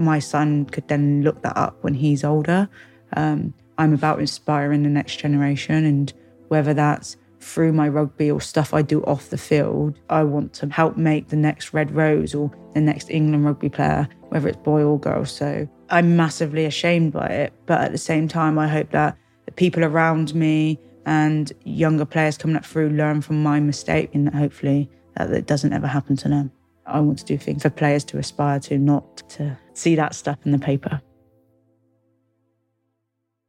my 0.00 0.18
son 0.18 0.64
could 0.66 0.88
then 0.88 1.22
look 1.22 1.42
that 1.42 1.56
up 1.56 1.76
when 1.82 1.94
he's 1.94 2.24
older. 2.24 2.68
Um, 3.16 3.54
I'm 3.78 3.94
about 3.94 4.20
inspiring 4.20 4.82
the 4.82 4.88
next 4.88 5.16
generation, 5.16 5.84
and 5.84 6.12
whether 6.48 6.74
that's 6.74 7.16
through 7.40 7.72
my 7.72 7.88
rugby 7.88 8.30
or 8.30 8.40
stuff 8.40 8.74
I 8.74 8.82
do 8.82 9.02
off 9.04 9.30
the 9.30 9.38
field, 9.38 9.98
I 10.10 10.24
want 10.24 10.52
to 10.54 10.68
help 10.68 10.96
make 10.96 11.28
the 11.28 11.36
next 11.36 11.72
Red 11.72 11.90
Rose 11.94 12.34
or 12.34 12.50
the 12.74 12.80
next 12.80 13.10
England 13.10 13.44
rugby 13.44 13.68
player, 13.68 14.08
whether 14.28 14.48
it's 14.48 14.58
boy 14.58 14.82
or 14.82 14.98
girl. 14.98 15.24
So 15.24 15.66
I'm 15.88 16.16
massively 16.16 16.66
ashamed 16.66 17.12
by 17.12 17.26
it, 17.26 17.52
but 17.66 17.80
at 17.80 17.92
the 17.92 17.98
same 17.98 18.28
time, 18.28 18.58
I 18.58 18.68
hope 18.68 18.90
that 18.90 19.16
the 19.46 19.52
people 19.52 19.84
around 19.84 20.34
me 20.34 20.78
and 21.06 21.52
younger 21.64 22.04
players 22.04 22.36
coming 22.36 22.56
up 22.56 22.64
through 22.64 22.90
learn 22.90 23.22
from 23.22 23.42
my 23.42 23.58
mistake 23.58 24.14
and 24.14 24.32
hopefully 24.34 24.90
that 25.16 25.30
it 25.32 25.46
doesn't 25.46 25.72
ever 25.72 25.86
happen 25.86 26.16
to 26.16 26.28
them. 26.28 26.52
I 26.92 27.00
want 27.00 27.18
to 27.18 27.24
do 27.24 27.38
things 27.38 27.62
for 27.62 27.70
players 27.70 28.04
to 28.06 28.18
aspire 28.18 28.60
to, 28.60 28.78
not 28.78 29.28
to 29.30 29.58
see 29.74 29.94
that 29.96 30.14
stuff 30.14 30.38
in 30.44 30.52
the 30.52 30.58
paper. 30.58 31.00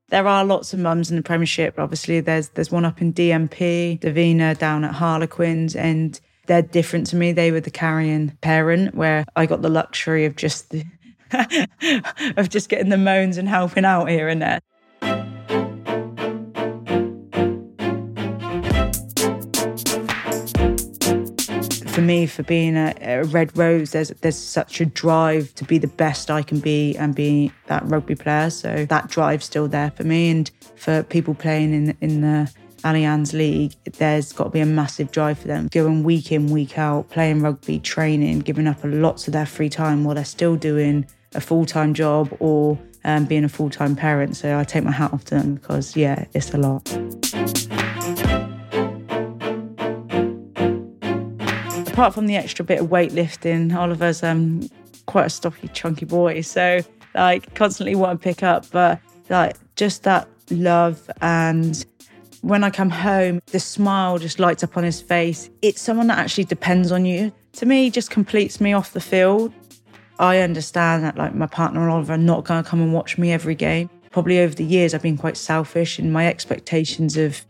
There 0.09 0.27
are 0.27 0.43
lots 0.43 0.73
of 0.73 0.79
mums 0.79 1.09
in 1.09 1.15
the 1.15 1.23
Premiership. 1.23 1.79
Obviously, 1.79 2.19
there's 2.19 2.49
there's 2.49 2.71
one 2.71 2.83
up 2.83 3.01
in 3.01 3.13
DMP, 3.13 3.99
Davina 3.99 4.57
down 4.57 4.83
at 4.83 4.93
Harlequins, 4.93 5.73
and 5.73 6.19
they're 6.47 6.61
different 6.61 7.07
to 7.07 7.15
me. 7.15 7.31
They 7.31 7.51
were 7.51 7.61
the 7.61 7.71
carrying 7.71 8.37
parent, 8.41 8.93
where 8.93 9.23
I 9.37 9.45
got 9.45 9.61
the 9.61 9.69
luxury 9.69 10.25
of 10.25 10.35
just 10.35 10.69
the, 10.69 10.83
of 12.35 12.49
just 12.49 12.67
getting 12.67 12.89
the 12.89 12.97
moans 12.97 13.37
and 13.37 13.47
helping 13.47 13.85
out 13.85 14.09
here 14.09 14.27
and 14.27 14.41
there. 14.41 14.59
For 21.91 22.01
me, 22.01 22.25
for 22.25 22.43
being 22.43 22.77
a, 22.77 22.95
a, 23.01 23.23
Red 23.25 23.55
Rose, 23.57 23.91
there's 23.91 24.09
there's 24.21 24.37
such 24.37 24.79
a 24.79 24.85
drive 24.85 25.53
to 25.55 25.65
be 25.65 25.77
the 25.77 25.87
best 25.87 26.31
I 26.31 26.41
can 26.41 26.59
be 26.59 26.95
and 26.97 27.13
be 27.13 27.51
that 27.67 27.83
rugby 27.85 28.15
player. 28.15 28.49
So 28.49 28.85
that 28.85 29.09
drive's 29.09 29.45
still 29.45 29.67
there 29.67 29.91
for 29.91 30.03
me. 30.03 30.29
And 30.31 30.49
for 30.75 31.03
people 31.03 31.33
playing 31.33 31.73
in 31.73 31.97
in 32.01 32.21
the 32.21 32.51
Allianz 32.83 33.33
League, 33.33 33.73
there's 33.97 34.31
got 34.31 34.45
to 34.45 34.49
be 34.49 34.61
a 34.61 34.65
massive 34.65 35.11
drive 35.11 35.39
for 35.39 35.47
them. 35.47 35.67
Going 35.67 36.03
week 36.03 36.31
in, 36.31 36.49
week 36.49 36.77
out, 36.77 37.09
playing 37.09 37.41
rugby, 37.41 37.79
training, 37.79 38.39
giving 38.39 38.67
up 38.67 38.83
a 38.83 38.87
lots 38.87 39.27
of 39.27 39.33
their 39.33 39.45
free 39.45 39.69
time 39.69 40.03
while 40.03 40.15
they're 40.15 40.25
still 40.25 40.55
doing 40.55 41.05
a 41.35 41.41
full 41.41 41.65
time 41.65 41.93
job 41.93 42.35
or 42.39 42.79
um, 43.03 43.25
being 43.25 43.43
a 43.43 43.49
full 43.49 43.69
time 43.69 43.95
parent. 43.95 44.37
So 44.37 44.57
I 44.57 44.63
take 44.63 44.83
my 44.83 44.91
hat 44.91 45.13
off 45.13 45.25
to 45.25 45.35
them 45.35 45.55
because, 45.55 45.95
yeah, 45.95 46.25
it's 46.33 46.53
a 46.53 46.57
lot. 46.57 46.87
Apart 51.91 52.13
from 52.13 52.25
the 52.25 52.35
extra 52.35 52.63
bit 52.63 52.79
of 52.79 52.87
weightlifting, 52.87 53.75
Oliver's 53.75 54.23
um, 54.23 54.67
quite 55.07 55.25
a 55.25 55.29
stocky, 55.29 55.67
chunky 55.69 56.05
boy. 56.05 56.41
So, 56.41 56.81
like, 57.13 57.53
constantly 57.53 57.95
want 57.95 58.19
to 58.19 58.23
pick 58.23 58.43
up, 58.43 58.65
but 58.71 58.99
like, 59.29 59.57
just 59.75 60.03
that 60.03 60.27
love. 60.49 61.09
And 61.21 61.85
when 62.41 62.63
I 62.63 62.69
come 62.69 62.89
home, 62.89 63.41
the 63.47 63.59
smile 63.59 64.17
just 64.19 64.39
lights 64.39 64.63
up 64.63 64.77
on 64.77 64.83
his 64.83 65.01
face. 65.01 65.49
It's 65.61 65.81
someone 65.81 66.07
that 66.07 66.17
actually 66.17 66.45
depends 66.45 66.91
on 66.91 67.05
you. 67.05 67.31
To 67.53 67.65
me, 67.65 67.89
just 67.89 68.09
completes 68.09 68.61
me 68.61 68.71
off 68.71 68.93
the 68.93 69.01
field. 69.01 69.53
I 70.17 70.39
understand 70.39 71.03
that, 71.03 71.17
like, 71.17 71.35
my 71.35 71.47
partner 71.47 71.81
and 71.81 71.91
Oliver 71.91 72.13
are 72.13 72.17
not 72.17 72.45
going 72.45 72.63
to 72.63 72.69
come 72.69 72.81
and 72.81 72.93
watch 72.93 73.17
me 73.17 73.31
every 73.31 73.55
game. 73.55 73.89
Probably 74.11 74.39
over 74.39 74.55
the 74.55 74.63
years, 74.63 74.93
I've 74.93 75.01
been 75.01 75.17
quite 75.17 75.35
selfish 75.35 75.99
in 75.99 76.11
my 76.11 76.27
expectations 76.27 77.17
of, 77.17 77.45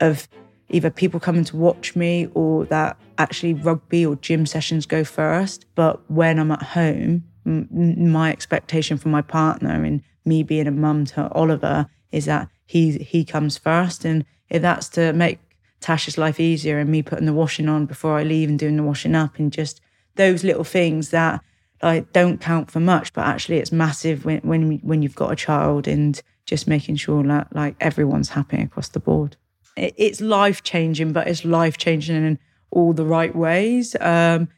of 0.00 0.28
either 0.68 0.90
people 0.90 1.20
coming 1.20 1.44
to 1.44 1.56
watch 1.56 1.94
me 1.94 2.28
or 2.34 2.64
that 2.66 2.96
actually 3.18 3.54
rugby 3.54 4.04
or 4.04 4.16
gym 4.16 4.46
sessions 4.46 4.86
go 4.86 5.04
first. 5.04 5.66
But 5.74 6.08
when 6.10 6.38
I'm 6.38 6.50
at 6.52 6.62
home, 6.62 7.24
m- 7.44 8.10
my 8.10 8.30
expectation 8.30 8.98
from 8.98 9.10
my 9.12 9.22
partner 9.22 9.84
and 9.84 10.02
me 10.24 10.42
being 10.42 10.66
a 10.66 10.72
mum 10.72 11.04
to 11.06 11.30
Oliver 11.32 11.86
is 12.10 12.24
that 12.24 12.48
he 12.66 12.98
he 12.98 13.24
comes 13.24 13.56
first. 13.56 14.04
And 14.04 14.24
if 14.50 14.62
that's 14.62 14.88
to 14.90 15.12
make 15.12 15.38
Tasha's 15.80 16.18
life 16.18 16.40
easier 16.40 16.78
and 16.78 16.90
me 16.90 17.02
putting 17.02 17.26
the 17.26 17.32
washing 17.32 17.68
on 17.68 17.86
before 17.86 18.18
I 18.18 18.24
leave 18.24 18.48
and 18.48 18.58
doing 18.58 18.76
the 18.76 18.82
washing 18.82 19.14
up 19.14 19.38
and 19.38 19.52
just 19.52 19.80
those 20.16 20.42
little 20.42 20.64
things 20.64 21.10
that 21.10 21.40
like 21.82 22.12
don't 22.12 22.40
count 22.40 22.70
for 22.70 22.80
much, 22.80 23.12
but 23.12 23.26
actually 23.26 23.58
it's 23.58 23.72
massive 23.72 24.24
when 24.24 24.40
when 24.40 24.78
when 24.78 25.02
you've 25.02 25.14
got 25.14 25.32
a 25.32 25.36
child 25.36 25.86
and 25.86 26.20
just 26.44 26.66
making 26.66 26.96
sure 26.96 27.22
that 27.24 27.54
like 27.54 27.76
everyone's 27.80 28.30
happy 28.30 28.60
across 28.60 28.88
the 28.88 29.00
board 29.00 29.36
it's 29.76 30.20
life 30.20 30.62
changing, 30.62 31.12
but 31.12 31.28
it's 31.28 31.44
life 31.44 31.76
changing 31.76 32.16
in 32.16 32.38
all 32.70 32.92
the 32.92 33.04
right 33.04 33.34
ways. 33.34 33.96
Um, 34.00 34.48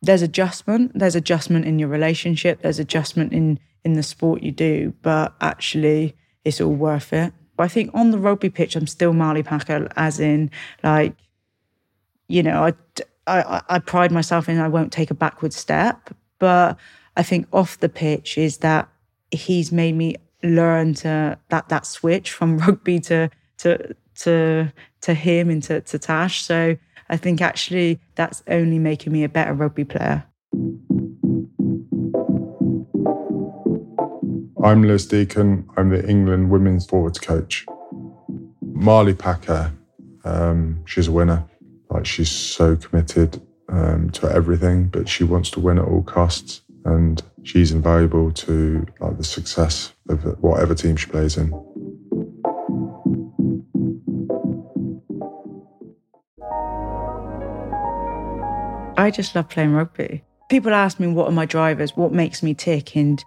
there's 0.00 0.22
adjustment. 0.22 0.92
There's 0.94 1.14
adjustment 1.14 1.64
in 1.64 1.78
your 1.78 1.88
relationship. 1.88 2.62
There's 2.62 2.78
adjustment 2.78 3.32
in 3.32 3.58
in 3.84 3.94
the 3.94 4.02
sport 4.02 4.42
you 4.42 4.52
do, 4.52 4.94
but 5.02 5.34
actually, 5.40 6.14
it's 6.44 6.60
all 6.60 6.72
worth 6.72 7.12
it. 7.12 7.32
But 7.56 7.64
I 7.64 7.68
think 7.68 7.90
on 7.94 8.10
the 8.10 8.18
rugby 8.18 8.50
pitch, 8.50 8.76
I'm 8.76 8.86
still 8.86 9.12
Marley 9.12 9.42
Packer, 9.42 9.88
as 9.96 10.20
in 10.20 10.50
like, 10.82 11.14
you 12.28 12.42
know, 12.42 12.64
I 12.64 12.72
I, 13.26 13.62
I 13.68 13.78
pride 13.78 14.12
myself 14.12 14.48
in 14.48 14.58
I 14.58 14.68
won't 14.68 14.92
take 14.92 15.10
a 15.10 15.14
backward 15.14 15.52
step. 15.52 16.10
But 16.38 16.76
I 17.16 17.22
think 17.22 17.46
off 17.52 17.78
the 17.78 17.88
pitch 17.88 18.38
is 18.38 18.58
that 18.58 18.88
he's 19.30 19.70
made 19.70 19.94
me 19.94 20.16
learn 20.42 20.94
to 20.94 21.38
that 21.48 21.68
that 21.68 21.86
switch 21.86 22.32
from 22.32 22.58
rugby 22.66 22.98
to 23.00 23.30
to 23.58 23.94
to 24.22 24.72
to 25.02 25.14
him 25.14 25.50
and 25.50 25.62
to, 25.64 25.80
to 25.82 25.98
Tash. 25.98 26.42
So 26.42 26.76
I 27.08 27.16
think 27.16 27.40
actually 27.40 28.00
that's 28.14 28.42
only 28.48 28.78
making 28.78 29.12
me 29.12 29.24
a 29.24 29.28
better 29.28 29.52
rugby 29.52 29.84
player. 29.84 30.24
I'm 34.64 34.84
Louis 34.84 35.04
Deacon. 35.06 35.68
I'm 35.76 35.90
the 35.90 36.08
England 36.08 36.50
women's 36.50 36.86
forwards 36.86 37.18
coach. 37.18 37.66
Marley 38.62 39.14
Packer, 39.14 39.72
um, 40.24 40.84
she's 40.86 41.08
a 41.08 41.12
winner. 41.12 41.44
Like 41.90 42.06
she's 42.06 42.30
so 42.30 42.76
committed 42.76 43.42
um, 43.68 44.10
to 44.10 44.30
everything, 44.30 44.86
but 44.86 45.08
she 45.08 45.24
wants 45.24 45.50
to 45.50 45.60
win 45.60 45.78
at 45.78 45.84
all 45.84 46.02
costs, 46.02 46.62
and 46.84 47.20
she's 47.42 47.72
invaluable 47.72 48.30
to 48.32 48.86
like 49.00 49.16
the 49.16 49.24
success 49.24 49.92
of 50.08 50.22
whatever 50.40 50.74
team 50.74 50.96
she 50.96 51.10
plays 51.10 51.36
in. 51.36 51.52
I 59.02 59.10
just 59.10 59.34
love 59.34 59.48
playing 59.48 59.72
rugby. 59.72 60.22
People 60.48 60.72
ask 60.72 61.00
me 61.00 61.08
what 61.08 61.26
are 61.26 61.32
my 61.32 61.44
drivers, 61.44 61.96
what 61.96 62.12
makes 62.12 62.40
me 62.40 62.54
tick, 62.54 62.94
and 62.94 63.24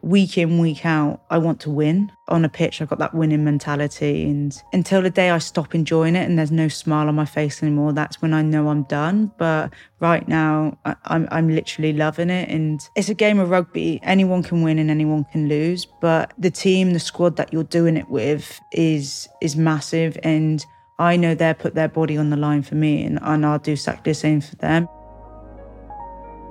week 0.00 0.38
in, 0.38 0.60
week 0.60 0.86
out, 0.86 1.22
I 1.28 1.38
want 1.38 1.58
to 1.62 1.70
win. 1.70 2.12
On 2.28 2.44
a 2.44 2.48
pitch, 2.48 2.80
I've 2.80 2.88
got 2.88 3.00
that 3.00 3.14
winning 3.14 3.42
mentality. 3.42 4.30
And 4.30 4.54
until 4.72 5.02
the 5.02 5.10
day 5.10 5.30
I 5.30 5.38
stop 5.38 5.74
enjoying 5.74 6.14
it 6.14 6.28
and 6.28 6.38
there's 6.38 6.52
no 6.52 6.68
smile 6.68 7.08
on 7.08 7.16
my 7.16 7.24
face 7.24 7.64
anymore, 7.64 7.92
that's 7.94 8.22
when 8.22 8.32
I 8.32 8.42
know 8.42 8.68
I'm 8.68 8.84
done. 8.84 9.32
But 9.38 9.74
right 9.98 10.28
now, 10.28 10.78
I, 10.84 10.94
I'm, 11.06 11.26
I'm 11.32 11.48
literally 11.48 11.92
loving 11.92 12.30
it. 12.30 12.48
And 12.48 12.80
it's 12.94 13.08
a 13.08 13.14
game 13.14 13.40
of 13.40 13.50
rugby. 13.50 13.98
Anyone 14.04 14.44
can 14.44 14.62
win 14.62 14.78
and 14.78 14.88
anyone 14.88 15.24
can 15.32 15.48
lose. 15.48 15.84
But 16.00 16.32
the 16.38 16.52
team, 16.52 16.92
the 16.92 17.00
squad 17.00 17.34
that 17.38 17.52
you're 17.52 17.64
doing 17.64 17.96
it 17.96 18.08
with 18.08 18.60
is 18.70 19.28
is 19.40 19.56
massive. 19.56 20.16
And 20.22 20.64
I 21.00 21.16
know 21.16 21.34
they're 21.34 21.54
put 21.54 21.74
their 21.74 21.88
body 21.88 22.16
on 22.16 22.30
the 22.30 22.36
line 22.36 22.62
for 22.62 22.76
me, 22.76 23.02
and, 23.04 23.18
and 23.22 23.44
I'll 23.44 23.58
do 23.58 23.72
exactly 23.72 24.12
the 24.12 24.14
same 24.14 24.40
for 24.40 24.54
them 24.56 24.88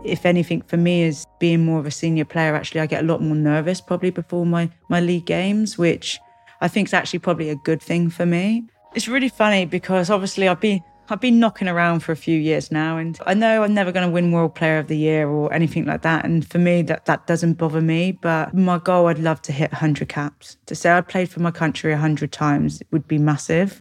if 0.04 0.26
anything 0.26 0.62
for 0.64 0.78
me 0.78 1.04
is 1.04 1.26
being 1.40 1.66
more 1.66 1.80
of 1.80 1.86
a 1.86 1.92
senior 1.92 2.26
player 2.26 2.56
actually 2.56 2.82
i 2.82 2.86
get 2.86 3.04
a 3.04 3.08
lot 3.08 3.22
more 3.22 3.36
nervous 3.36 3.82
probably 3.82 4.10
before 4.10 4.46
my 4.46 4.70
my 4.90 5.00
league 5.00 5.26
games 5.26 5.78
which 5.78 6.20
i 6.62 6.68
think 6.68 6.88
is 6.88 6.94
actually 6.94 7.20
probably 7.20 7.50
a 7.50 7.56
good 7.56 7.82
thing 7.82 8.10
for 8.10 8.26
me 8.26 8.64
it's 8.96 9.08
really 9.08 9.30
funny 9.30 9.66
because 9.66 10.10
obviously 10.10 10.48
i've 10.48 10.62
been 10.62 10.82
I've 11.10 11.22
been 11.22 11.40
knocking 11.40 11.70
around 11.70 12.02
for 12.02 12.12
a 12.12 12.18
few 12.18 12.38
years 12.38 12.70
now, 12.70 12.98
and 12.98 13.18
I 13.26 13.34
know 13.34 13.64
I'm 13.64 13.74
never 13.74 13.94
going 13.94 14.06
to 14.06 14.12
win 14.12 14.32
World 14.32 14.56
Player 14.56 14.78
of 14.78 14.88
the 14.88 14.98
Year 14.98 15.30
or 15.30 15.52
anything 15.54 15.86
like 15.86 16.02
that. 16.02 16.26
And 16.26 16.46
for 16.46 16.58
me, 16.58 16.82
that 16.84 17.06
that 17.06 17.28
doesn't 17.28 17.54
bother 17.54 17.80
me. 17.80 18.12
But 18.12 18.54
my 18.54 18.78
goal, 18.78 19.08
I'd 19.08 19.20
love 19.20 19.42
to 19.44 19.54
hit 19.54 19.72
100 19.72 20.10
caps. 20.10 20.58
To 20.66 20.76
say 20.76 20.92
I 20.92 21.02
played 21.02 21.30
for 21.30 21.40
my 21.40 21.52
country 21.52 21.92
100 21.92 22.32
times 22.32 22.84
would 22.92 23.08
be 23.08 23.18
massive. 23.18 23.80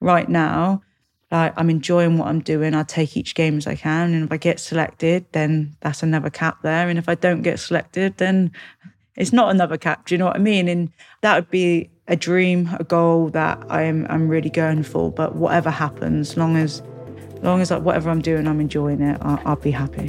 Right 0.00 0.28
now, 0.28 0.82
like 1.30 1.52
I'm 1.56 1.70
enjoying 1.70 2.18
what 2.18 2.28
I'm 2.28 2.40
doing. 2.40 2.74
I 2.74 2.82
take 2.82 3.16
each 3.16 3.34
game 3.34 3.58
as 3.58 3.66
I 3.66 3.74
can, 3.74 4.14
and 4.14 4.24
if 4.24 4.32
I 4.32 4.36
get 4.36 4.60
selected, 4.60 5.26
then 5.32 5.76
that's 5.80 6.02
another 6.02 6.30
cap 6.30 6.58
there. 6.62 6.88
And 6.88 6.98
if 6.98 7.08
I 7.08 7.14
don't 7.14 7.42
get 7.42 7.58
selected, 7.58 8.16
then 8.16 8.52
it's 9.16 9.32
not 9.32 9.50
another 9.50 9.76
cap. 9.76 10.06
Do 10.06 10.14
you 10.14 10.18
know 10.18 10.26
what 10.26 10.36
I 10.36 10.40
mean? 10.40 10.68
And 10.68 10.90
that 11.22 11.34
would 11.34 11.50
be 11.50 11.90
a 12.06 12.16
dream, 12.16 12.70
a 12.78 12.84
goal 12.84 13.28
that 13.30 13.58
I'm 13.70 14.06
I'm 14.08 14.28
really 14.28 14.50
going 14.50 14.82
for. 14.82 15.10
But 15.10 15.36
whatever 15.36 15.70
happens, 15.70 16.36
long 16.36 16.56
as 16.56 16.82
long 17.42 17.60
as 17.60 17.70
whatever 17.70 18.10
I'm 18.10 18.22
doing, 18.22 18.48
I'm 18.48 18.60
enjoying 18.60 19.02
it, 19.02 19.18
I'll, 19.20 19.40
I'll 19.44 19.56
be 19.56 19.70
happy. 19.70 20.08